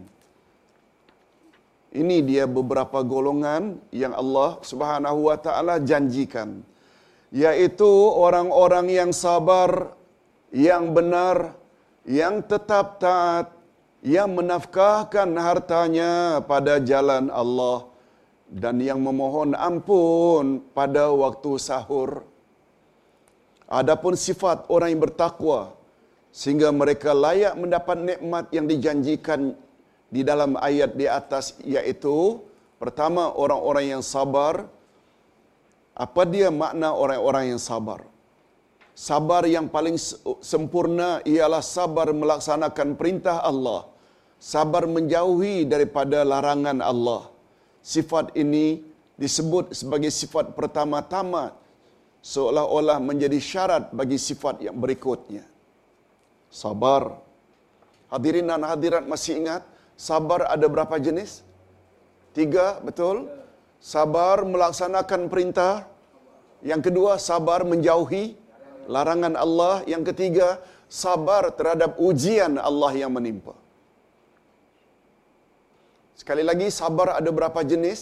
[1.93, 6.65] Ini dia beberapa golongan yang Allah Subhanahu wa taala janjikan.
[7.29, 7.89] Yaitu
[8.27, 9.93] orang-orang yang sabar,
[10.53, 11.53] yang benar,
[12.09, 13.53] yang tetap taat,
[14.01, 17.93] yang menafkahkan hartanya pada jalan Allah
[18.49, 22.25] dan yang memohon ampun pada waktu sahur.
[23.69, 25.73] Adapun sifat orang yang bertakwa
[26.33, 29.57] sehingga mereka layak mendapat nikmat yang dijanjikan
[30.15, 32.17] di dalam ayat di atas yaitu
[32.77, 34.69] pertama orang-orang yang sabar.
[36.05, 38.01] Apa dia makna orang-orang yang sabar?
[39.09, 39.97] Sabar yang paling
[40.53, 43.89] sempurna ialah sabar melaksanakan perintah Allah.
[44.53, 47.23] Sabar menjauhi daripada larangan Allah.
[47.95, 48.67] Sifat ini
[49.23, 51.45] disebut sebagai sifat pertama-tama
[52.33, 55.45] seolah-olah menjadi syarat bagi sifat yang berikutnya.
[56.63, 57.17] Sabar.
[58.13, 59.63] Hadirin dan hadirat masih ingat
[60.09, 61.33] Sabar ada berapa jenis?
[62.37, 63.17] Tiga, betul?
[63.79, 65.87] Sabar melaksanakan perintah.
[66.71, 68.25] Yang kedua, sabar menjauhi
[68.95, 69.75] larangan Allah.
[69.93, 70.49] Yang ketiga,
[71.03, 73.55] sabar terhadap ujian Allah yang menimpa.
[76.19, 78.01] Sekali lagi, sabar ada berapa jenis?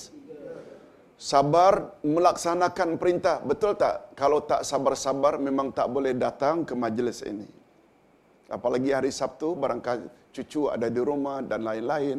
[1.33, 3.37] Sabar melaksanakan perintah.
[3.51, 4.17] Betul tak?
[4.17, 7.49] Kalau tak sabar-sabar, memang tak boleh datang ke majlis ini.
[8.57, 12.19] Apalagi hari Sabtu, barangkali cucu ada di rumah dan lain-lain.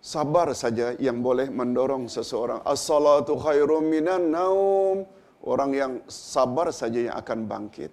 [0.00, 2.62] Sabar saja yang boleh mendorong seseorang.
[2.62, 5.02] As-salatu khairum minan naum.
[5.42, 7.92] Orang yang sabar saja yang akan bangkit.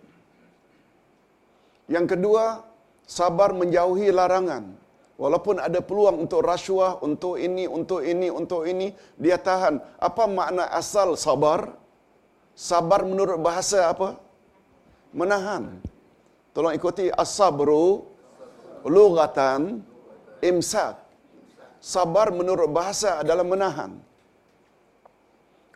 [1.90, 2.66] Yang kedua,
[3.06, 4.74] sabar menjauhi larangan.
[5.14, 9.78] Walaupun ada peluang untuk rasuah, untuk ini, untuk ini, untuk ini, dia tahan.
[10.02, 11.78] Apa makna asal sabar?
[12.58, 14.18] Sabar menurut bahasa apa?
[15.14, 15.82] Menahan.
[16.54, 18.13] Tolong ikuti as-sabru
[18.86, 19.84] lughatan
[20.44, 21.00] imsak.
[21.84, 23.92] Sabar menurut bahasa adalah menahan.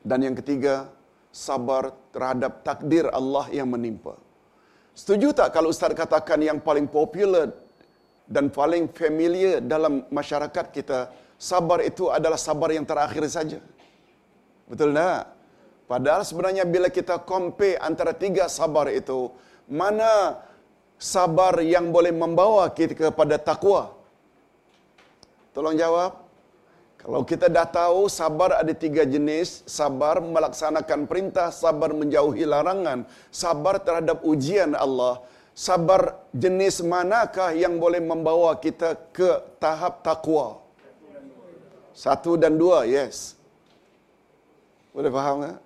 [0.07, 0.87] Dan yang ketiga,
[1.35, 4.15] sabar terhadap takdir Allah yang menimpa.
[4.95, 7.51] Setuju tak kalau Ustaz katakan yang paling popular
[8.25, 10.99] dan paling familiar dalam masyarakat kita,
[11.37, 13.59] sabar itu adalah sabar yang terakhir saja.
[14.65, 15.37] Betul tak?
[15.91, 19.31] Padahal sebenarnya bila kita compare antara tiga sabar itu,
[19.71, 20.43] mana
[20.97, 23.93] sabar yang boleh membawa kita kepada takwa?
[25.53, 26.25] Tolong jawab.
[26.97, 33.79] Kalau kita dah tahu sabar ada tiga jenis, sabar melaksanakan perintah, sabar menjauhi larangan, sabar
[33.79, 35.23] terhadap ujian Allah,
[35.55, 39.29] sabar jenis manakah yang boleh membawa kita ke
[39.61, 40.59] tahap takwa?
[41.95, 43.37] Satu dan dua, yes.
[44.93, 45.57] Boleh faham tak?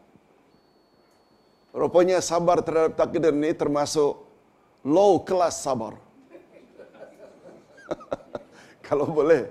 [1.72, 4.31] Rupanya sabar terhadap takdir ini termasuk
[4.86, 5.94] low class sabar.
[8.88, 9.50] Kalau boleh.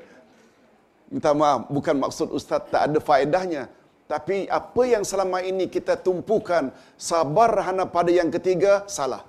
[1.11, 3.67] Minta maaf, bukan maksud Ustaz tak ada faedahnya.
[4.07, 9.23] Tapi apa yang selama ini kita tumpukan sabar hanya pada yang ketiga, salah.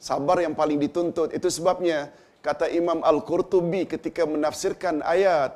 [0.00, 1.32] Sabar yang paling dituntut.
[1.36, 5.52] Itu sebabnya kata Imam Al-Qurtubi ketika menafsirkan ayat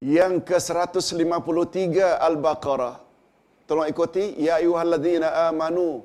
[0.00, 2.96] yang ke-153 Al-Baqarah.
[3.64, 4.36] Tolong ikuti.
[4.36, 6.04] Ya ayuhalladzina amanu.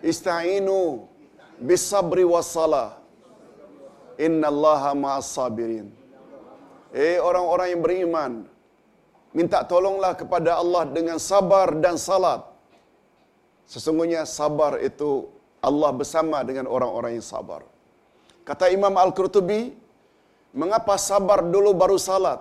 [0.00, 1.04] Ista'inu
[1.60, 2.96] bisabri wassalah.
[4.26, 5.88] Inna allaha ma'as sabirin.
[6.92, 8.32] Eh orang-orang yang beriman.
[9.36, 12.42] Minta tolonglah kepada Allah dengan sabar dan salat.
[13.72, 15.30] Sesungguhnya sabar itu
[15.62, 17.62] Allah bersama dengan orang-orang yang sabar.
[18.48, 19.70] Kata Imam Al-Qurtubi,
[20.50, 22.40] mengapa sabar dulu baru salat?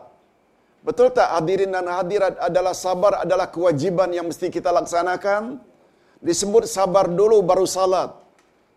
[0.82, 5.60] Betul tak hadirin dan hadirat adalah sabar adalah kewajiban yang mesti kita laksanakan?
[6.28, 8.12] Disebut sabar dulu baru salat.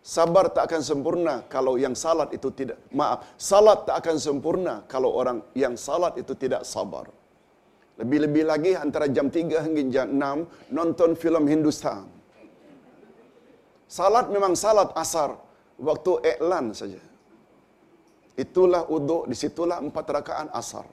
[0.03, 3.19] Sabar tak akan sempurna kalau yang salat itu tidak maaf.
[3.49, 7.07] Salat tak akan sempurna kalau orang yang salat itu tidak sabar.
[7.99, 12.03] Lebih-lebih lagi antara jam 3 hingga jam 6 nonton filem Hindustan.
[13.87, 15.39] Salat memang salat asar
[15.77, 16.99] waktu iklan saja.
[18.43, 20.87] Itulah uduk, disitulah empat rakaat asar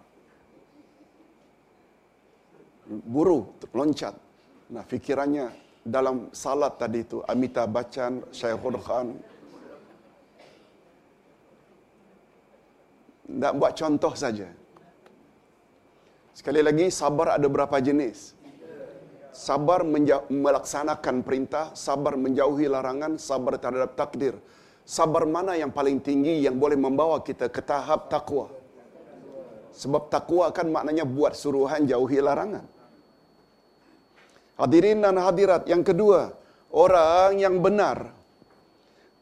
[2.91, 4.15] buru loncat.
[4.75, 5.47] Nah, fikirannya
[5.85, 9.17] dalam salat tadi itu Amitabh Bachchan, Shahid Khan.
[13.31, 14.51] Nak buat contoh saja.
[16.35, 18.35] Sekali lagi, sabar ada berapa jenis?
[19.31, 19.87] Sabar
[20.27, 24.35] melaksanakan perintah, sabar menjauhi larangan, sabar terhadap takdir.
[24.83, 28.51] Sabar mana yang paling tinggi yang boleh membawa kita ke tahap takwa?
[29.71, 32.67] Sebab takwa kan maknanya buat suruhan jauhi larangan.
[34.61, 36.37] Hadirin dan hadirat yang kedua,
[36.69, 38.13] orang yang benar.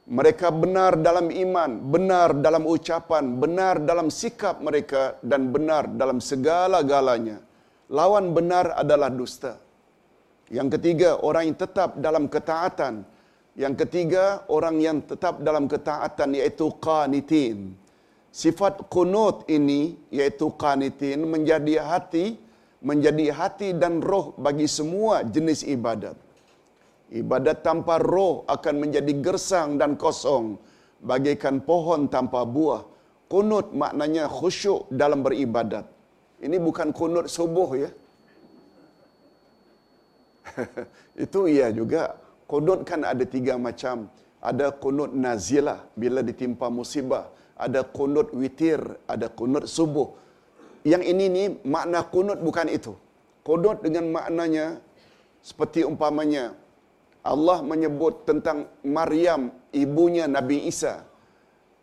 [0.08, 7.38] Mereka benar dalam iman, benar dalam ucapan, benar dalam sikap mereka dan benar dalam segala-galanya.
[7.92, 9.62] Lawan benar adalah dusta.
[10.50, 12.94] Yang ketiga, orang yang tetap dalam ketaatan.
[13.54, 17.76] Yang ketiga, orang yang tetap dalam ketaatan iaitu qanitin.
[18.32, 22.47] Sifat kunut ini iaitu qanitin menjadi hati
[22.78, 26.14] menjadi hati dan roh bagi semua jenis ibadat.
[27.08, 30.60] Ibadat tanpa roh akan menjadi gersang dan kosong,
[31.02, 32.84] bagaikan pohon tanpa buah.
[33.28, 35.84] Kunut maknanya khusyuk dalam beribadat.
[36.40, 37.90] Ini bukan kunut subuh ya.
[41.24, 42.16] Itu iya juga.
[42.48, 44.08] Kunut kan ada tiga macam.
[44.40, 47.28] Ada kunut nazilah bila ditimpa musibah.
[47.58, 50.08] Ada kunut witir, ada kunut subuh
[50.84, 52.94] yang ini ni makna kunut bukan itu.
[53.42, 54.78] Kunut dengan maknanya
[55.40, 56.52] seperti umpamanya
[57.24, 61.02] Allah menyebut tentang Maryam ibunya Nabi Isa.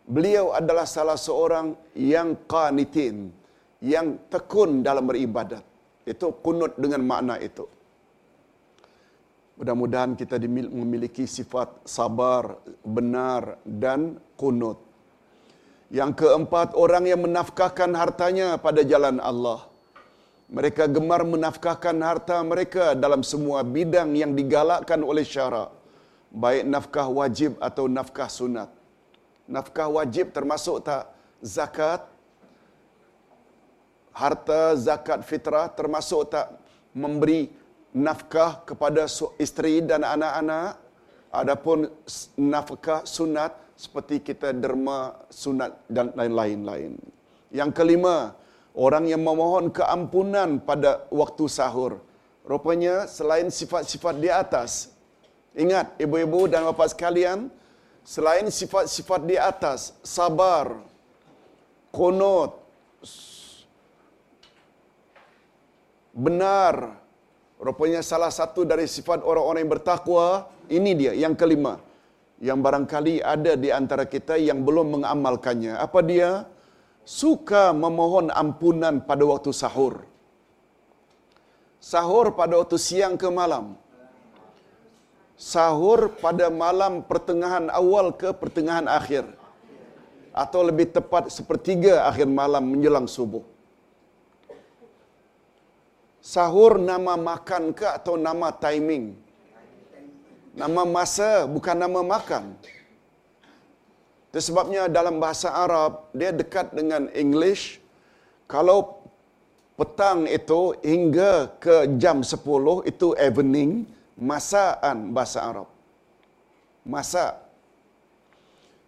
[0.06, 3.34] Beliau adalah salah seorang yang qanitin,
[3.82, 5.62] yang tekun dalam beribadat.
[6.06, 7.66] Itu kunut dengan makna itu.
[9.58, 14.85] Mudah-mudahan kita memiliki sifat sabar, benar dan kunut.
[15.86, 19.70] Yang keempat, orang yang menafkahkan hartanya pada jalan Allah.
[20.46, 25.74] Mereka gemar menafkahkan harta mereka dalam semua bidang yang digalakkan oleh syarak.
[26.30, 28.70] Baik nafkah wajib atau nafkah sunat.
[29.46, 31.10] Nafkah wajib termasuk tak
[31.42, 32.02] zakat?
[34.10, 36.46] Harta zakat fitrah termasuk tak
[36.94, 37.50] memberi
[37.94, 39.06] nafkah kepada
[39.38, 40.78] isteri dan anak-anak?
[41.30, 41.90] Adapun
[42.38, 46.96] nafkah sunat, seperti kita derma sunat dan lain-lain.
[47.52, 48.32] Yang kelima,
[48.72, 52.00] orang yang memohon keampunan pada waktu sahur.
[52.42, 54.90] Rupanya selain sifat-sifat di atas,
[55.54, 57.50] ingat ibu-ibu dan bapa sekalian,
[58.06, 60.78] Selain sifat-sifat di atas, sabar,
[61.90, 62.54] konot,
[66.14, 67.02] benar.
[67.58, 71.82] Rupanya salah satu dari sifat orang-orang yang bertakwa, ini dia yang kelima.
[72.36, 75.80] Yang barangkali ada di antara kita yang belum mengamalkannya.
[75.80, 76.44] Apa dia?
[77.06, 80.04] Suka memohon ampunan pada waktu sahur.
[81.80, 83.78] Sahur pada waktu siang ke malam.
[85.36, 89.24] Sahur pada malam pertengahan awal ke pertengahan akhir.
[90.36, 93.44] Atau lebih tepat sepertiga akhir malam menjelang subuh.
[96.20, 99.25] Sahur nama makan ke atau nama timing?
[100.56, 102.56] Nama masa bukan nama makan.
[104.32, 107.76] Itu sebabnya dalam bahasa Arab dia dekat dengan English.
[108.48, 109.04] Kalau
[109.76, 112.40] petang itu hingga ke jam 10
[112.88, 113.84] itu evening,
[114.16, 115.68] masaan bahasa Arab.
[116.88, 117.36] Masa.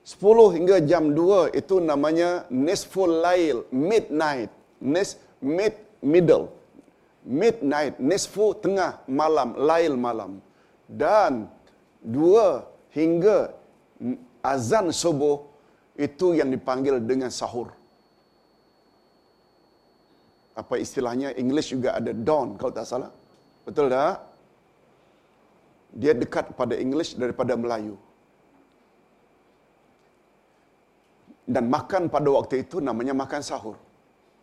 [0.09, 4.49] 10 hingga jam 2 itu namanya nisful lail, midnight.
[4.81, 6.49] Nis mid middle.
[7.29, 10.41] Midnight, nisfu tengah malam, lail malam.
[10.89, 11.58] Dan
[12.03, 13.55] dua hingga
[14.43, 15.37] azan subuh
[15.99, 17.69] itu yang dipanggil dengan sahur.
[20.59, 23.11] Apa istilahnya English juga ada dawn kalau tak salah.
[23.67, 24.17] Betul tak?
[26.01, 27.95] Dia dekat pada English daripada Melayu.
[31.49, 33.77] Dan makan pada waktu itu namanya makan sahur.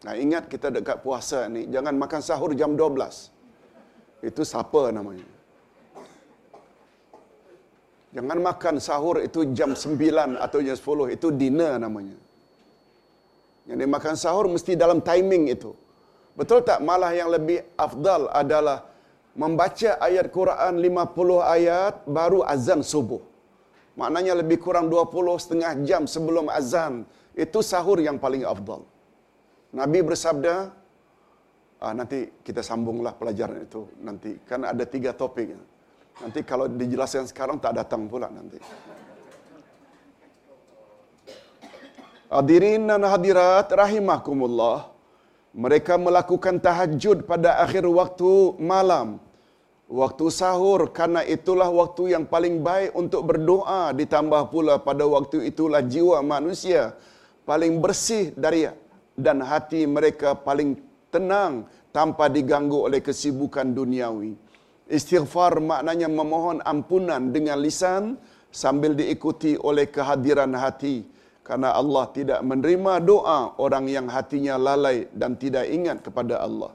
[0.05, 4.25] Nah, ingat kita dekat puasa ni, jangan makan sahur jam 12.
[4.29, 5.34] Itu siapa namanya?
[8.15, 11.15] Jangan makan sahur itu jam 9 atau jam 10.
[11.19, 12.15] Itu dinner namanya.
[13.67, 15.75] Yang dimakan sahur mesti dalam timing itu.
[16.39, 18.87] Betul tak malah yang lebih afdal adalah
[19.35, 23.19] membaca ayat Quran 50 ayat baru azan subuh.
[23.99, 27.03] Maknanya lebih kurang 20 setengah jam sebelum azan.
[27.35, 28.87] Itu sahur yang paling afdal.
[29.75, 30.71] Nabi bersabda,
[31.83, 34.39] ah, nanti kita sambunglah pelajaran itu nanti.
[34.47, 35.74] Kan ada tiga topik.
[36.21, 38.59] Nanti kalau dijelaskan sekarang tak datang pula nanti.
[42.31, 44.91] Hadirin dan hadirat rahimakumullah.
[45.55, 49.23] Mereka melakukan tahajud pada akhir waktu malam.
[49.85, 55.85] Waktu sahur karena itulah waktu yang paling baik untuk berdoa ditambah pula pada waktu itulah
[55.85, 56.97] jiwa manusia
[57.45, 58.65] paling bersih dari
[59.13, 60.81] dan hati mereka paling
[61.13, 64.44] tenang tanpa diganggu oleh kesibukan duniawi.
[64.85, 68.21] Istighfar maknanya memohon ampunan dengan lisan
[68.53, 71.01] sambil diikuti oleh kehadiran hati.
[71.45, 76.73] Karena Allah tidak menerima doa orang yang hatinya lalai dan tidak ingat kepada Allah.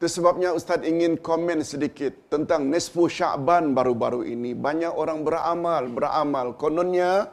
[0.00, 4.56] Itu sebabnya Ustaz ingin komen sedikit tentang Nisfu Sya'ban baru-baru ini.
[4.56, 6.56] Banyak orang beramal, beramal.
[6.56, 7.28] Kononnya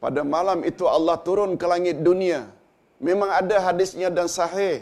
[0.00, 2.48] pada malam itu Allah turun ke langit dunia.
[3.04, 4.80] Memang ada hadisnya dan sahih.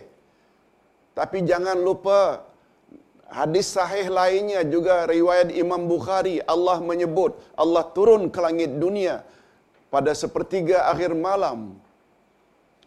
[1.18, 2.46] Tapi jangan lupa
[3.38, 7.32] hadis sahih lainnya juga riwayat Imam Bukhari Allah menyebut
[7.62, 9.16] Allah turun ke langit dunia
[9.94, 11.60] pada sepertiga akhir malam.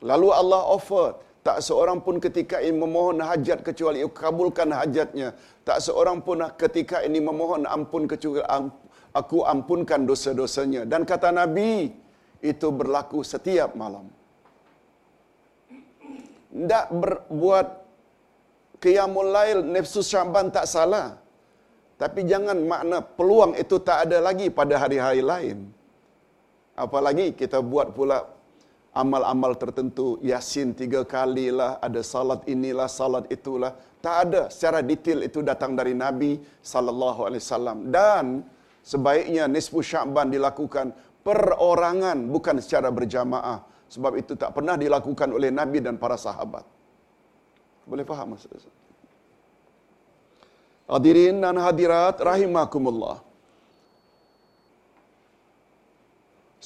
[0.10, 1.08] Lalu Allah offer
[1.48, 5.32] tak seorang pun ketika ini memohon hajat kecuali kabulkan hajatnya.
[5.68, 8.44] Tak seorang pun ketika ini memohon ampun kecuali
[9.20, 10.84] aku ampunkan dosa-dosanya.
[10.92, 11.72] Dan kata Nabi,
[12.44, 14.12] itu berlaku setiap malam.
[16.52, 17.68] Tidak berbuat
[18.84, 21.08] qiyamul lail nafsu syaban tak salah.
[22.02, 25.58] Tapi jangan makna peluang itu tak ada lagi pada hari-hari lain.
[26.78, 28.22] Apalagi kita buat pula
[28.94, 33.74] amal-amal tertentu, yasin tiga kali lah, ada salat inilah, salat itulah.
[33.98, 38.46] Tak ada secara detail itu datang dari Nabi sallallahu alaihi wasallam dan
[38.86, 40.94] sebaiknya nisfu Sya'ban dilakukan
[41.26, 46.77] perorangan bukan secara berjamaah sebab itu tak pernah dilakukan oleh Nabi dan para sahabat.
[47.88, 48.76] Boleh faham maksud saya?
[50.88, 53.24] Hadirin dan hadirat rahimakumullah.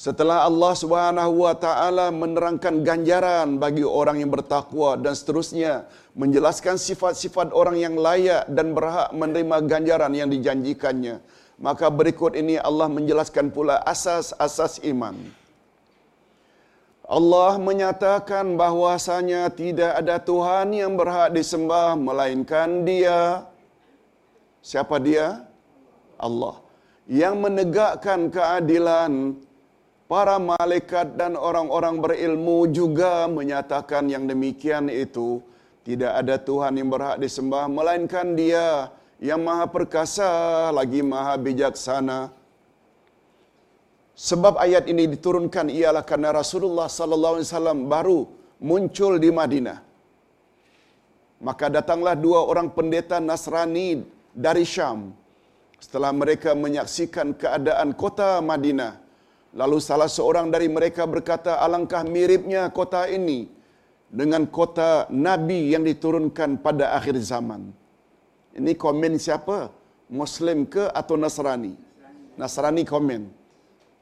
[0.02, 5.86] Setelah Allah Subhanahu wa taala menerangkan ganjaran bagi orang yang bertakwa dan seterusnya
[6.18, 11.22] menjelaskan sifat-sifat orang yang layak dan berhak menerima ganjaran yang dijanjikannya,
[11.62, 15.14] maka berikut ini Allah menjelaskan pula asas-asas iman.
[17.12, 23.44] Allah menyatakan bahwasanya tidak ada Tuhan yang berhak disembah melainkan Dia.
[24.64, 25.44] Siapa Dia?
[26.16, 26.64] Allah.
[27.04, 29.36] Yang menegakkan keadilan
[30.08, 35.44] para malaikat dan orang-orang berilmu juga menyatakan yang demikian itu
[35.84, 38.88] tidak ada Tuhan yang berhak disembah melainkan Dia
[39.20, 42.32] yang Maha Perkasa lagi Maha Bijaksana.
[44.28, 48.18] Sebab ayat ini diturunkan ialah karena Rasulullah sallallahu alaihi wasallam baru
[48.70, 49.78] muncul di Madinah.
[51.46, 53.88] Maka datanglah dua orang pendeta Nasrani
[54.44, 55.10] dari Syam.
[55.82, 58.92] Setelah mereka menyaksikan keadaan kota Madinah,
[59.60, 63.50] lalu salah seorang dari mereka berkata, "Alangkah miripnya kota ini
[64.06, 67.74] dengan kota nabi yang diturunkan pada akhir zaman."
[68.54, 69.74] Ini komen siapa?
[70.22, 71.74] Muslim ke atau Nasrani?
[72.38, 73.41] Nasrani komen.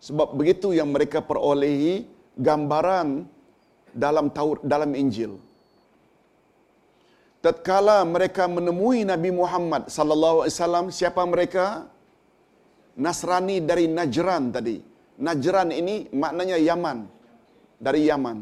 [0.07, 2.09] Sebab begitu yang mereka perolehi
[2.49, 3.29] gambaran
[3.93, 5.37] dalam Taurat dalam Injil.
[7.45, 11.65] Tatkala mereka menemui Nabi Muhammad sallallahu alaihi wasallam, siapa mereka?
[13.05, 14.77] Nasrani dari Najran tadi.
[15.21, 16.99] Najran ini maknanya Yaman.
[17.81, 18.39] Dari Yaman.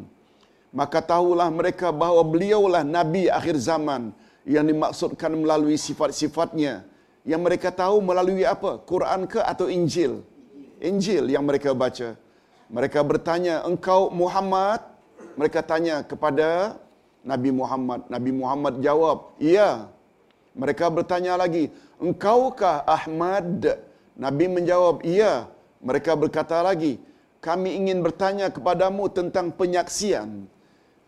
[0.78, 4.11] Maka tahulah mereka bahawa beliaulah Nabi akhir zaman
[4.54, 6.82] yang dimaksudkan melalui sifat-sifatnya.
[7.22, 8.82] Yang mereka tahu melalui apa?
[8.82, 10.26] Quran ke atau Injil?
[10.79, 12.14] Injil yang mereka baca.
[12.70, 14.85] Mereka bertanya, engkau Muhammad?
[15.39, 16.79] Mereka tanya kepada
[17.22, 18.07] Nabi Muhammad.
[18.07, 19.91] Nabi Muhammad jawab, iya.
[20.55, 23.79] Mereka bertanya lagi, engkaukah Ahmad?
[24.18, 25.47] Nabi menjawab, iya.
[25.79, 26.99] Mereka berkata lagi,
[27.39, 30.51] kami ingin bertanya kepadamu tentang penyaksian.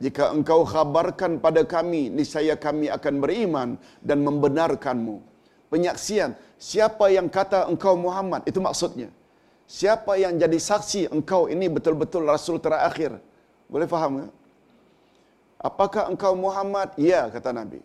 [0.01, 3.68] Jika engkau khabarkan pada kami, niscaya kami akan beriman
[4.01, 5.21] dan membenarkanmu.
[5.68, 8.43] Penyaksian, siapa yang kata engkau Muhammad?
[8.49, 9.12] Itu maksudnya.
[9.71, 13.23] Siapa yang jadi saksi engkau ini betul-betul Rasul terakhir?
[13.71, 14.33] Boleh faham tak?
[15.68, 16.89] Apakah engkau Muhammad?
[16.99, 17.79] Ya, kata Nabi.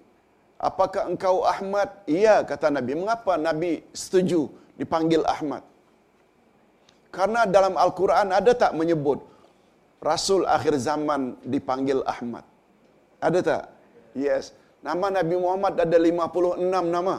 [0.57, 1.89] Apakah engkau Ahmad?
[2.09, 2.91] Ya, kata Nabi.
[2.97, 4.49] Mengapa Nabi setuju
[4.81, 5.61] dipanggil Ahmad?
[7.13, 9.21] Karena dalam Al-Quran ada tak menyebut
[10.09, 12.45] Rasul akhir zaman dipanggil Ahmad?
[13.21, 13.63] Ada tak?
[14.17, 14.57] Yes.
[14.81, 17.15] Nama Nabi Muhammad ada 56 nama.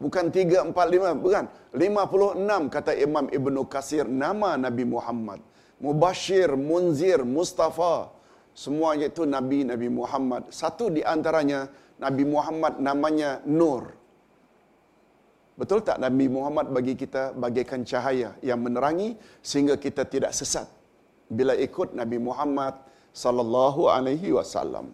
[0.00, 1.12] Bukan 3, 4, 5.
[1.24, 1.44] Bukan.
[1.76, 5.40] 56 kata Imam Ibn Qasir nama Nabi Muhammad.
[5.78, 8.10] Mubashir, Munzir, Mustafa.
[8.56, 10.48] Semuanya itu Nabi Nabi Muhammad.
[10.50, 11.68] Satu di antaranya
[12.00, 14.00] Nabi Muhammad namanya Nur.
[15.60, 20.64] Betul tak Nabi Muhammad bagi kita bagaikan cahaya yang menerangi sehingga kita tidak sesat
[21.28, 22.80] bila ikut Nabi Muhammad
[23.12, 24.88] sallallahu alaihi wasallam.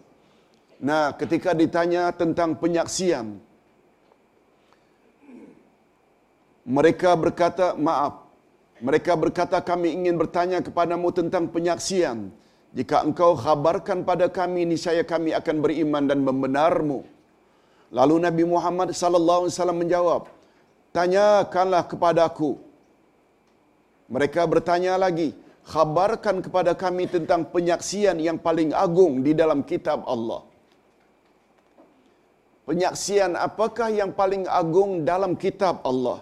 [0.82, 3.38] Nah, ketika ditanya tentang penyaksian
[6.66, 8.26] mereka berkata, "Maaf,
[8.86, 12.28] mereka berkata kami ingin bertanya kepadamu tentang penyaksian.
[12.76, 16.98] Jika engkau khabarkan pada kami niscaya kami akan beriman dan membenarmu.
[17.98, 20.22] Lalu Nabi Muhammad sallallahu alaihi wasallam menjawab,
[20.92, 22.50] "Tanyakanlah kepadaku."
[24.12, 25.32] Mereka bertanya lagi,
[25.72, 30.42] "Khabarkan kepada kami tentang penyaksian yang paling agung di dalam kitab Allah."
[32.68, 36.18] Penyaksian apakah yang paling agung dalam kitab Allah?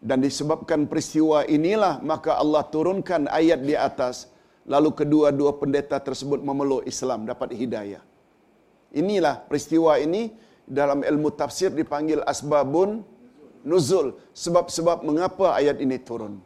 [0.00, 4.32] Dan disebabkan peristiwa inilah maka Allah turunkan ayat di atas
[4.64, 8.02] lalu kedua-dua pendeta tersebut memeluk Islam dapat hidayah.
[8.96, 10.32] Inilah peristiwa ini
[10.64, 13.04] dalam ilmu tafsir dipanggil asbabun
[13.66, 16.40] nuzul sebab-sebab mengapa ayat ini turun.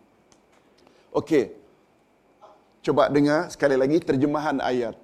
[1.15, 1.45] Okey.
[2.85, 4.97] Coba dengar sekali lagi terjemahan ayat.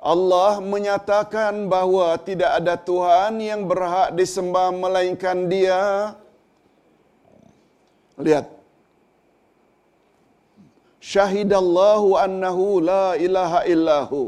[0.00, 6.14] Allah menyatakan bahawa tidak ada Tuhan yang berhak disembah melainkan Dia.
[8.26, 8.46] Lihat.
[11.12, 14.22] Syahidallahu annahu la ilaha illahu.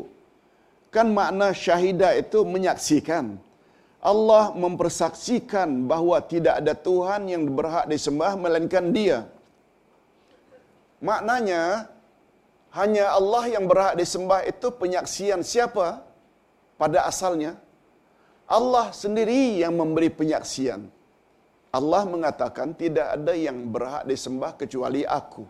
[0.95, 3.27] Kan makna syahidah itu menyaksikan.
[4.11, 9.19] Allah mempersaksikan bahawa tidak ada Tuhan yang berhak disembah melainkan Dia.
[11.09, 11.63] Maknanya
[12.79, 15.89] hanya Allah yang berhak disembah itu penyaksian siapa?
[16.81, 17.53] Pada asalnya
[18.57, 20.81] Allah sendiri yang memberi penyaksian.
[21.73, 25.45] Allah mengatakan tidak ada yang berhak disembah kecuali aku.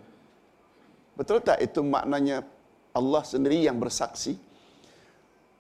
[1.19, 2.47] Betul tak itu maknanya
[2.95, 4.39] Allah sendiri yang bersaksi?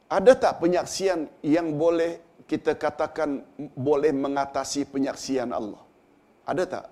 [0.06, 3.42] Ada tak penyaksian yang boleh kita katakan
[3.74, 5.82] boleh mengatasi penyaksian Allah?
[6.46, 6.86] Ada tak?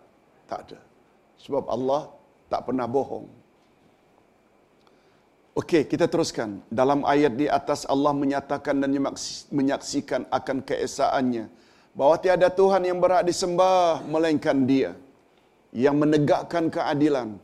[0.50, 0.78] Tak ada.
[1.38, 2.02] Sebab Allah
[2.50, 3.30] tak pernah bohong.
[5.54, 6.58] Okey, kita teruskan.
[6.72, 8.90] Dalam ayat di atas Allah menyatakan dan
[9.54, 11.46] menyaksikan akan keesaannya
[12.00, 14.90] bahawa tiada Tuhan yang berhak disembah melainkan Dia
[15.84, 17.36] yang menegakkan keadilan.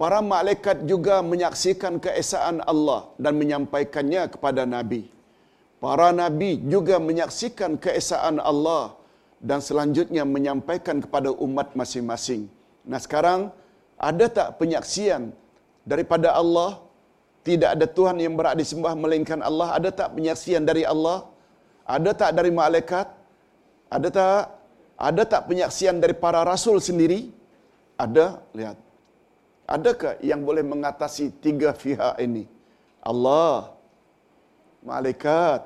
[0.00, 5.02] Para malaikat juga menyaksikan keesaan Allah dan menyampaikannya kepada Nabi.
[5.84, 8.96] Para Nabi juga menyaksikan keesaan Allah
[9.48, 12.42] dan selanjutnya menyampaikan kepada umat masing-masing.
[12.90, 13.40] Nah sekarang,
[14.10, 15.22] ada tak penyaksian
[15.92, 16.80] daripada Allah?
[17.46, 19.68] Tidak ada Tuhan yang berhak disembah melainkan Allah.
[19.78, 21.18] Ada tak penyaksian dari Allah?
[21.96, 23.21] Ada tak dari malaikat?
[23.96, 24.44] Ada tak?
[25.08, 27.20] Ada tak penyaksian dari para rasul sendiri?
[28.04, 28.26] Ada,
[28.58, 28.78] lihat.
[29.76, 32.44] Adakah yang boleh mengatasi tiga pihak ini?
[33.10, 33.74] Allah,
[34.90, 35.60] malaikat,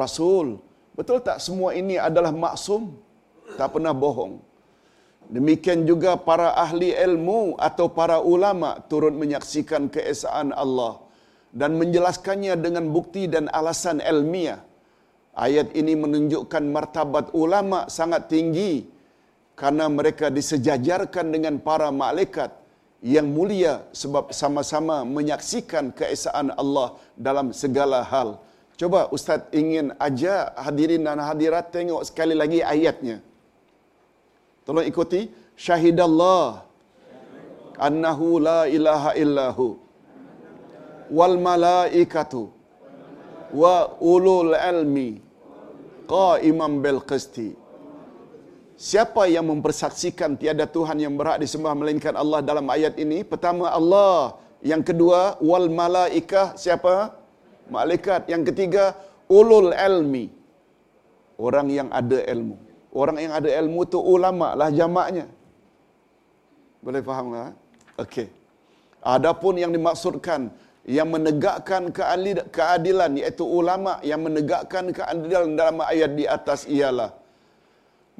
[0.00, 0.62] rasul.
[0.98, 2.82] Betul tak semua ini adalah maksum?
[3.58, 4.34] Tak pernah bohong.
[5.30, 10.98] Demikian juga para ahli ilmu atau para ulama turut menyaksikan keesaan Allah
[11.54, 14.60] dan menjelaskannya dengan bukti dan alasan ilmiah.
[15.46, 18.72] Ayat ini menunjukkan martabat ulama sangat tinggi
[19.60, 22.50] karena mereka disejajarkan dengan para malaikat
[23.14, 26.88] yang mulia sebab sama-sama menyaksikan keesaan Allah
[27.26, 28.36] dalam segala hal.
[28.80, 33.16] Coba Ustaz ingin ajak hadirin dan hadirat tengok sekali lagi ayatnya.
[34.64, 35.22] Tolong ikuti.
[35.66, 36.64] Syahidallah
[37.88, 39.66] annahu la ilaha illahu
[41.18, 42.42] wal malaikatu
[43.60, 43.74] wa
[44.12, 45.29] ulul ilmi
[46.10, 47.48] qaiman bil qisti.
[48.88, 53.18] Siapa yang mempersaksikan tiada Tuhan yang berhak disembah melainkan Allah dalam ayat ini?
[53.32, 54.40] Pertama Allah,
[54.70, 56.94] yang kedua wal malaikah siapa?
[57.76, 58.26] Malaikat.
[58.32, 58.84] Yang ketiga
[59.38, 60.26] ulul ilmi.
[61.46, 62.56] Orang yang ada ilmu.
[62.90, 65.26] Orang yang ada ilmu tu ulama lah jamaknya.
[66.84, 67.52] Boleh faham tak?
[68.02, 68.28] Okey.
[69.14, 70.40] Adapun yang dimaksudkan
[70.88, 71.92] yang menegakkan
[72.56, 77.20] keadilan iaitu ulama yang menegakkan keadilan dalam ayat di atas ialah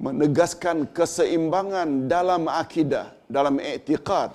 [0.01, 4.33] menegaskan keseimbangan dalam akidah, dalam i'tiqad.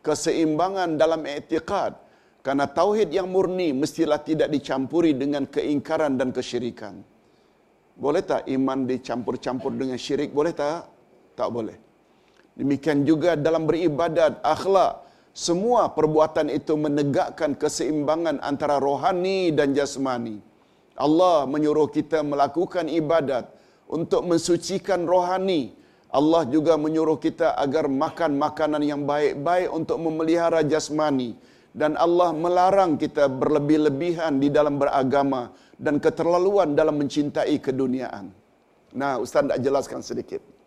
[0.00, 1.92] Keseimbangan dalam i'tiqad.
[2.40, 7.04] Karena tauhid yang murni mestilah tidak dicampuri dengan keingkaran dan kesyirikan.
[7.98, 10.32] Boleh tak iman dicampur-campur dengan syirik?
[10.32, 10.88] Boleh tak?
[11.36, 11.76] Tak boleh.
[12.56, 15.04] Demikian juga dalam beribadat, akhlak,
[15.46, 20.36] semua perbuatan itu menegakkan keseimbangan antara rohani dan jasmani.
[20.98, 23.46] Allah menyuruh kita melakukan ibadat
[23.86, 25.62] untuk mensucikan rohani.
[26.10, 31.38] Allah juga menyuruh kita agar makan makanan yang baik-baik untuk memelihara jasmani.
[31.70, 38.34] Dan Allah melarang kita berlebih-lebihan di dalam beragama dan keterlaluan dalam mencintai keduniaan.
[39.00, 40.57] Nah, Ustaz nak jelaskan sedikit.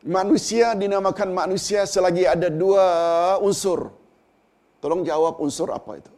[0.00, 2.86] Manusia dinamakan manusia selagi ada dua
[3.44, 3.92] unsur.
[4.80, 6.12] Tolong jawab unsur apa itu?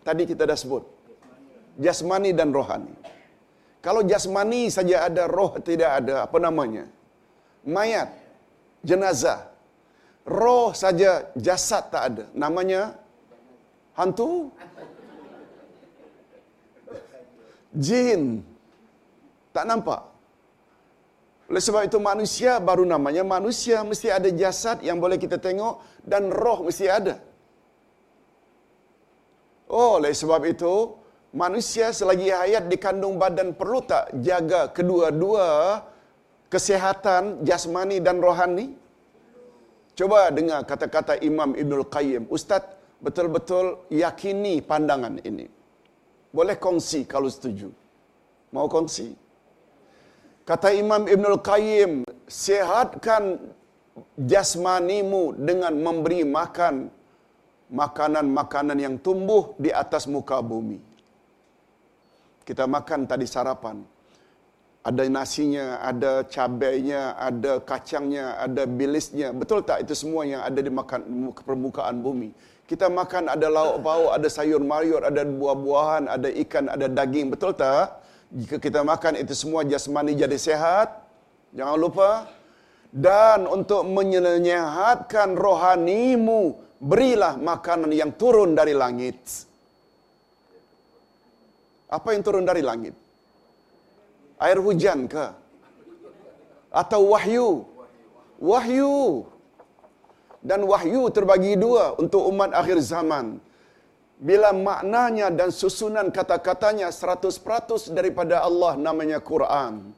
[0.00, 0.84] Tadi kita dah sebut.
[1.76, 2.96] Jasmani dan rohani.
[3.84, 6.84] Kalau jasmani saja ada, roh tidak ada, apa namanya?
[7.64, 8.08] Mayat,
[8.80, 9.48] jenazah.
[10.24, 12.24] Roh saja jasad tak ada.
[12.32, 12.96] Namanya
[13.96, 14.52] hantu.
[17.76, 18.44] Jin.
[19.52, 20.09] Tak nampak.
[21.50, 26.30] Oleh sebab itu manusia baru namanya manusia mesti ada jasad yang boleh kita tengok dan
[26.30, 27.18] roh mesti ada.
[29.66, 30.94] Oh, oleh sebab itu
[31.34, 35.46] manusia selagi hayat di kandung badan perlu tak jaga kedua-dua
[36.54, 38.66] kesehatan jasmani dan rohani?
[39.98, 42.30] Coba dengar kata-kata Imam Ibnul Qayyim.
[42.30, 42.62] Ustaz
[43.02, 45.50] betul-betul yakini pandangan ini.
[46.30, 47.74] Boleh kongsi kalau setuju.
[48.54, 49.19] Mau kongsi?
[50.50, 51.92] Kata Imam Ibnul Qayyim,
[52.26, 53.38] sehatkan
[54.18, 56.90] jasmanimu dengan memberi makan
[57.70, 60.82] makanan-makanan yang tumbuh di atas muka bumi.
[62.42, 63.78] Kita makan tadi sarapan.
[64.82, 69.30] Ada nasinya, ada cabainya, ada kacangnya, ada bilisnya.
[69.30, 72.34] Betul tak itu semua yang ada di makan permukaan bumi?
[72.66, 77.30] Kita makan ada lauk pauk, ada sayur mayur, ada buah-buahan, ada ikan, ada daging.
[77.30, 77.99] Betul tak?
[78.30, 81.02] Jika kita makan itu semua jasmani jadi sehat,
[81.50, 82.30] jangan lupa.
[82.94, 89.18] Dan untuk menyehatkan rohanimu, berilah makanan yang turun dari langit.
[91.90, 92.94] Apa yang turun dari langit?
[94.38, 95.26] Air hujan ke?
[96.70, 97.66] Atau wahyu?
[98.38, 99.26] Wahyu.
[100.38, 103.42] Dan wahyu terbagi dua untuk umat akhir zaman.
[104.20, 109.96] Bila maknanya dan susunan kata-katanya 100% daripada Allah namanya Quran.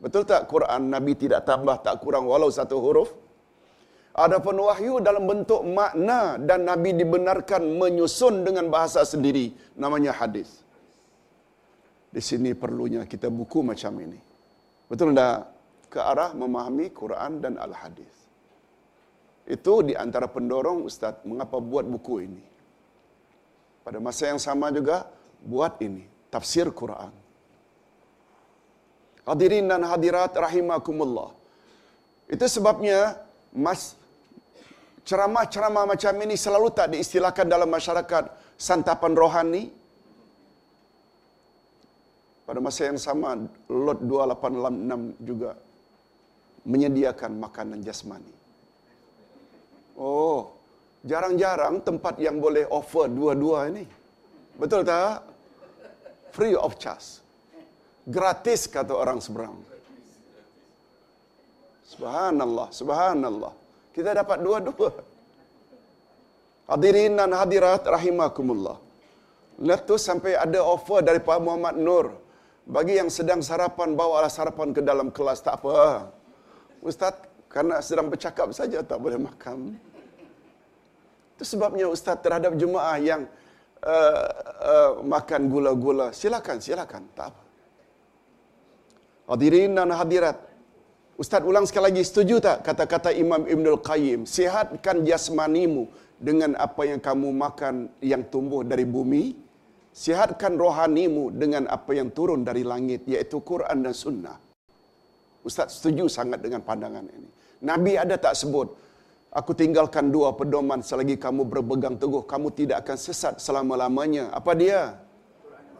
[0.00, 3.12] Betul tak Quran Nabi tidak tambah tak kurang walau satu huruf?
[4.24, 10.64] Adapun wahyu dalam bentuk makna dan Nabi dibenarkan menyusun dengan bahasa sendiri namanya hadis.
[12.12, 14.20] Di sini perlunya kita buku macam ini.
[14.88, 15.48] Betul tak?
[15.92, 18.12] Ke arah memahami Quran dan Al-Hadis.
[19.48, 22.51] Itu di antara pendorong Ustaz mengapa buat buku ini.
[23.82, 25.10] Pada masa yang sama juga
[25.42, 26.06] buat ini.
[26.30, 27.12] Tafsir Quran.
[29.28, 31.30] Hadirin dan hadirat rahimakumullah.
[32.26, 33.20] Itu sebabnya
[33.54, 33.94] mas
[35.06, 38.24] ceramah-ceramah macam ini selalu tak diistilahkan dalam masyarakat
[38.58, 39.64] santapan rohani.
[42.42, 43.38] Pada masa yang sama,
[43.70, 45.50] Lot 2886 juga
[46.66, 48.34] menyediakan makanan jasmani.
[49.98, 50.61] Oh,
[51.02, 53.84] jarang-jarang tempat yang boleh offer dua-dua ini.
[54.58, 55.26] Betul tak?
[56.32, 57.20] Free of charge.
[58.06, 59.58] Gratis kata orang seberang.
[61.86, 63.52] Subhanallah, subhanallah.
[63.92, 64.90] Kita dapat dua-dua.
[66.72, 68.80] Hadirin dan hadirat rahimakumullah.
[69.60, 72.06] Lepas sampai ada offer dari Pak Muhammad Nur.
[72.64, 75.44] Bagi yang sedang sarapan, bawalah sarapan ke dalam kelas.
[75.44, 76.08] Tak apa.
[76.80, 77.14] Ustaz,
[77.52, 79.76] karena sedang bercakap saja tak boleh makan.
[81.42, 83.26] Itu sebabnya Ustaz terhadap jemaah yang
[83.82, 84.26] uh,
[84.62, 86.14] uh, makan gula-gula.
[86.14, 87.10] Silakan, silakan.
[87.18, 87.42] Tak apa.
[89.26, 90.38] Hadirin dan hadirat.
[91.18, 94.22] Ustaz ulang sekali lagi, setuju tak kata-kata Imam Ibn Al-Qayyim?
[94.22, 99.34] Sihatkan jasmanimu dengan apa yang kamu makan yang tumbuh dari bumi.
[99.90, 104.38] Sihatkan rohanimu dengan apa yang turun dari langit, yaitu Quran dan Sunnah.
[105.42, 107.26] Ustaz setuju sangat dengan pandangan ini.
[107.66, 108.78] Nabi ada tak sebut,
[109.32, 114.28] aku tinggalkan dua pedoman selagi kamu berpegang teguh, kamu tidak akan sesat selama-lamanya.
[114.30, 115.00] Apa dia?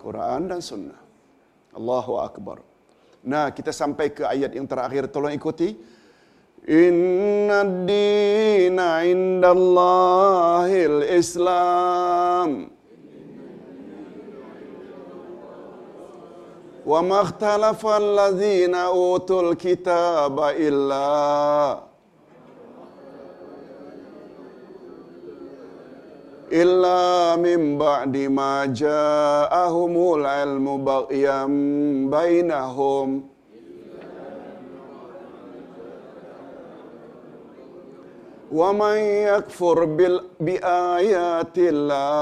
[0.01, 0.99] Quran dan Sunnah.
[1.77, 2.65] Allahu Akbar.
[3.23, 5.07] Nah, kita sampai ke ayat yang terakhir.
[5.07, 5.79] Tolong ikuti.
[6.67, 12.67] Inna dina indallahil Islam.
[16.83, 21.91] Wa makhtalafa allazina utul kitaba illa
[26.53, 31.53] illa min ba'di ma ja'ahumul ilmu baghyan
[32.13, 33.25] bainahum.
[38.53, 42.13] Wa man yakfur bil bi ayatillah.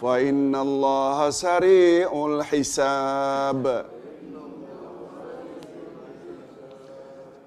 [0.00, 0.64] Fa inna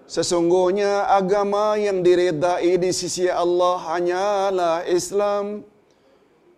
[0.06, 5.66] Sesungguhnya agama yang diredai di sisi Allah hanyalah Islam.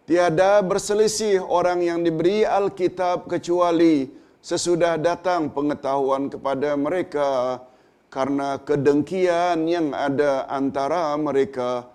[0.04, 4.08] Tiada berselisih orang yang diberi Alkitab kecuali
[4.43, 7.64] sesudah datang pengetahuan kepada mereka
[8.12, 11.88] karena kedengkian yang ada antara mereka.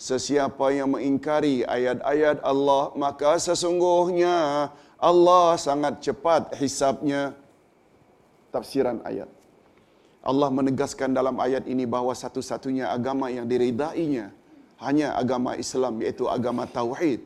[0.00, 7.36] Sesiapa yang mengingkari ayat-ayat Allah, maka sesungguhnya Allah sangat cepat hisapnya.
[8.48, 9.39] Tafsiran ayat.
[10.20, 14.36] Allah menegaskan dalam ayat ini bahawa satu-satunya agama yang diridainya
[14.80, 17.24] hanya agama Islam iaitu agama tauhid,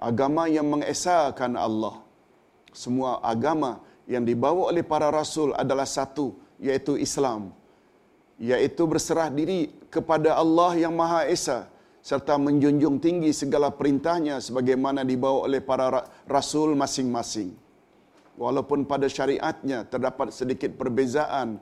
[0.00, 2.00] agama yang mengesahkan Allah.
[2.72, 7.52] Semua agama yang dibawa oleh para rasul adalah satu iaitu Islam,
[8.40, 11.68] iaitu berserah diri kepada Allah yang Maha Esa
[12.00, 17.52] serta menjunjung tinggi segala perintahnya sebagaimana dibawa oleh para rasul masing-masing.
[18.40, 21.60] Walaupun pada syariatnya terdapat sedikit perbezaan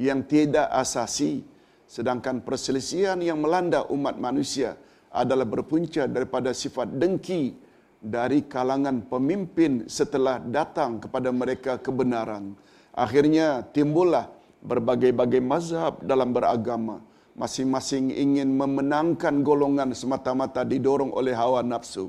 [0.00, 1.44] yang tidak asasi
[1.84, 4.80] sedangkan perselisihan yang melanda umat manusia
[5.12, 7.52] adalah berpunca daripada sifat dengki
[8.00, 12.56] dari kalangan pemimpin setelah datang kepada mereka kebenaran.
[12.96, 14.32] Akhirnya timbullah
[14.64, 17.04] berbagai-bagai mazhab dalam beragama.
[17.36, 22.08] Masing-masing ingin memenangkan golongan semata-mata didorong oleh hawa nafsu.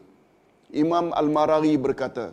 [0.72, 2.32] Imam Al-Maraghi berkata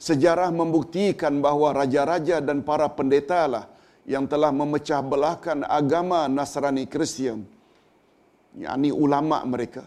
[0.00, 3.64] sejarah membuktikan bahawa raja-raja dan para pendeta lah
[4.04, 7.48] yang telah memecah belahkan agama Nasrani Kristian,
[8.56, 9.84] yakni ulama mereka,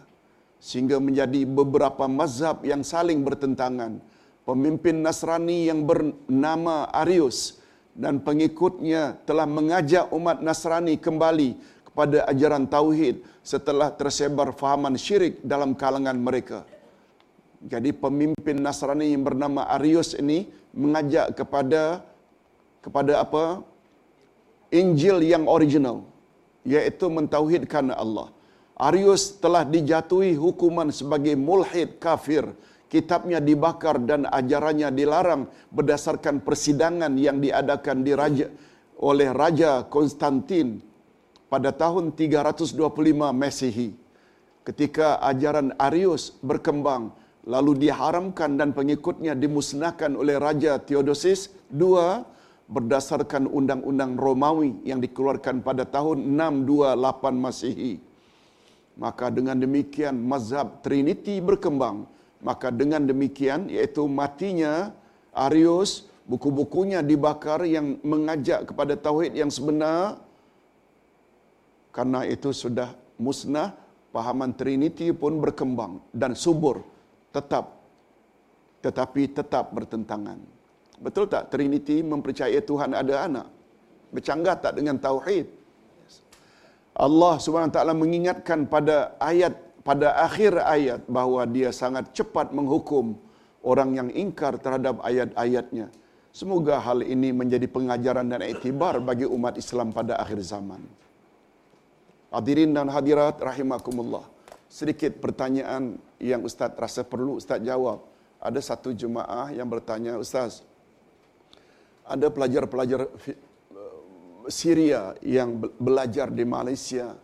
[0.58, 4.02] sehingga menjadi beberapa mazhab yang saling bertentangan.
[4.48, 7.60] Pemimpin Nasrani yang bernama Arius
[7.92, 15.74] dan pengikutnya telah mengajak umat Nasrani kembali kepada ajaran Tauhid setelah tersebar fahaman syirik dalam
[15.74, 16.64] kalangan mereka.
[17.58, 20.46] Jadi pemimpin Nasrani yang bernama Arius ini
[20.78, 22.06] mengajak kepada
[22.86, 23.66] kepada apa?
[24.72, 26.04] Injil yang original
[26.68, 28.28] yaitu mentauhidkan Allah.
[28.78, 32.44] Arius telah dijatuhi hukuman sebagai mulhid kafir.
[32.88, 38.48] Kitabnya dibakar dan ajarannya dilarang berdasarkan persidangan yang diadakan di raja
[38.96, 40.80] oleh Raja Konstantin
[41.52, 42.80] pada tahun 325
[43.36, 43.92] Masehi.
[44.64, 47.12] Ketika ajaran Arius berkembang,
[47.48, 52.24] lalu diharamkan dan pengikutnya dimusnahkan oleh Raja Theodosius II
[52.68, 57.94] berdasarkan undang-undang Romawi yang dikeluarkan pada tahun 628 Masehi.
[59.00, 62.08] Maka dengan demikian mazhab Trinity berkembang.
[62.44, 64.94] Maka dengan demikian iaitu matinya
[65.34, 70.20] Arius, buku-bukunya dibakar yang mengajak kepada tauhid yang sebenar.
[71.96, 73.74] Karena itu sudah musnah,
[74.12, 76.84] pahaman Trinity pun berkembang dan subur
[77.32, 77.78] tetap
[78.82, 80.57] tetapi tetap bertentangan.
[80.98, 83.48] Betul tak Trinity mempercayai Tuhan ada anak?
[84.10, 85.46] Bercanggah tak dengan tauhid?
[86.98, 89.54] Allah SWT mengingatkan pada ayat
[89.86, 93.16] pada akhir ayat bahawa dia sangat cepat menghukum
[93.62, 95.88] orang yang ingkar terhadap ayat-ayatnya.
[96.36, 100.82] Semoga hal ini menjadi pengajaran dan iktibar bagi umat Islam pada akhir zaman.
[102.34, 104.26] Hadirin dan hadirat rahimakumullah.
[104.68, 108.04] Sedikit pertanyaan yang Ustaz rasa perlu Ustaz jawab.
[108.38, 110.62] Ada satu jemaah yang bertanya, Ustaz,
[112.08, 113.12] ada pelajar-pelajar
[114.48, 117.20] Syria yang belajar di Malaysia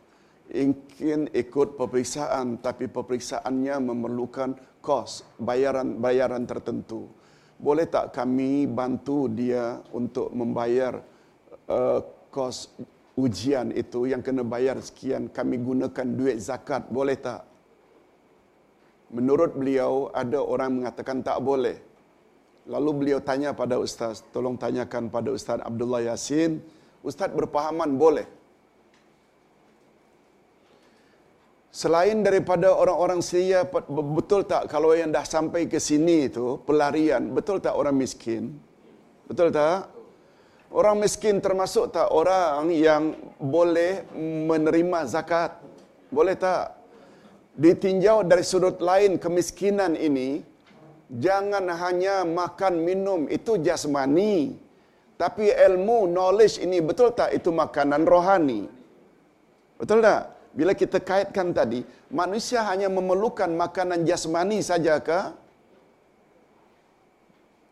[0.51, 7.07] ingin ikut peperiksaan tapi peperiksaannya memerlukan kos bayaran-bayaran tertentu.
[7.55, 10.99] Boleh tak kami bantu dia untuk membayar
[11.71, 12.75] uh, kos
[13.15, 17.47] ujian itu yang kena bayar sekian kami gunakan duit zakat boleh tak?
[19.15, 21.92] Menurut beliau ada orang mengatakan tak boleh.
[22.63, 26.63] Lalu beliau tanya pada ustaz, tolong tanyakan pada Ustaz Abdullah Yasin,
[27.03, 28.23] Ustaz berpahaman boleh.
[31.73, 37.59] Selain daripada orang-orang Syria, betul tak kalau yang dah sampai ke sini itu pelarian, betul
[37.59, 38.55] tak orang miskin?
[39.27, 39.91] Betul tak?
[40.71, 44.05] Orang miskin termasuk tak orang yang boleh
[44.47, 45.59] menerima zakat?
[46.13, 46.77] Boleh tak?
[47.57, 50.45] Ditinjau dari sudut lain kemiskinan ini,
[51.25, 54.57] jangan hanya makan minum, itu jasmani.
[55.21, 58.65] Tapi ilmu, knowledge ini betul tak itu makanan rohani?
[59.77, 60.33] Betul tak?
[60.53, 61.81] Bila kita kaitkan tadi,
[62.13, 65.19] manusia hanya memerlukan makanan jasmani saja ke?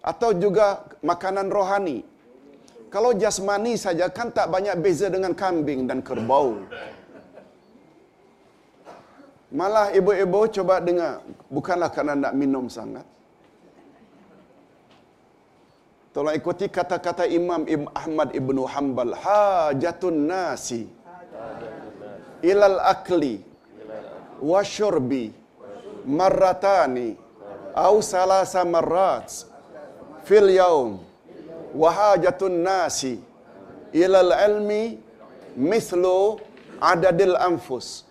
[0.01, 2.01] Atau juga makanan rohani?
[2.93, 6.57] Kalau jasmani saja kan tak banyak beza dengan kambing dan kerbau.
[9.51, 13.03] Malah ibu-ibu coba dengar, bukanlah kerana nak minum sangat.
[16.11, 19.15] Tolong ikuti kata-kata Imam Ibn Ahmad Ibn Hanbal.
[19.15, 20.83] Hajatun nasi.
[22.43, 23.39] Ilal akli.
[24.43, 25.31] Wa syurbi.
[26.03, 27.15] Marratani.
[27.71, 29.47] Au salasa marrat.
[30.27, 30.99] Fil yaum.
[31.71, 33.15] Wa hajatun nasi.
[33.95, 34.99] Ilal ilmi
[35.55, 36.43] mithlu
[36.91, 38.03] adadil anfus.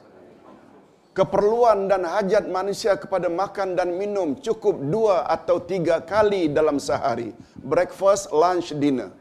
[1.13, 7.37] Keperluan dan hajat manusia kepada makan dan minum cukup dua atau tiga kali dalam sehari.
[7.61, 9.13] Breakfast, lunch, dinner.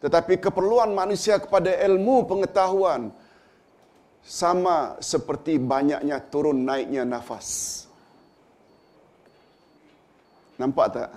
[0.00, 3.12] Tetapi keperluan manusia kepada ilmu pengetahuan
[4.26, 7.84] sama seperti banyaknya turun naiknya nafas.
[10.56, 11.08] Nampak tak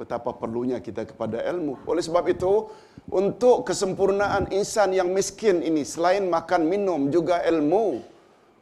[0.00, 1.78] betapa perlunya kita kepada ilmu?
[1.86, 2.66] Oleh sebab itu,
[3.06, 8.02] untuk kesempurnaan insan yang miskin ini, selain makan minum juga ilmu,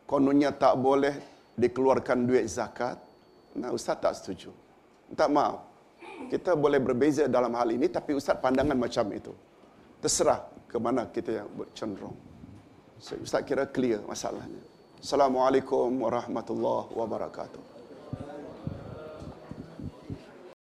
[0.05, 1.17] kononnya tak boleh
[1.57, 3.01] dikeluarkan duit zakat.
[3.57, 4.53] Nah, Ustaz tak setuju.
[5.17, 5.70] Tak maaf.
[6.29, 9.33] Kita boleh berbeza dalam hal ini, tapi Ustaz pandangan macam itu.
[10.03, 12.19] Terserah ke mana kita yang cenderung.
[13.01, 14.61] So, Ustaz kira clear masalahnya.
[15.01, 17.70] Assalamualaikum warahmatullahi wabarakatuh.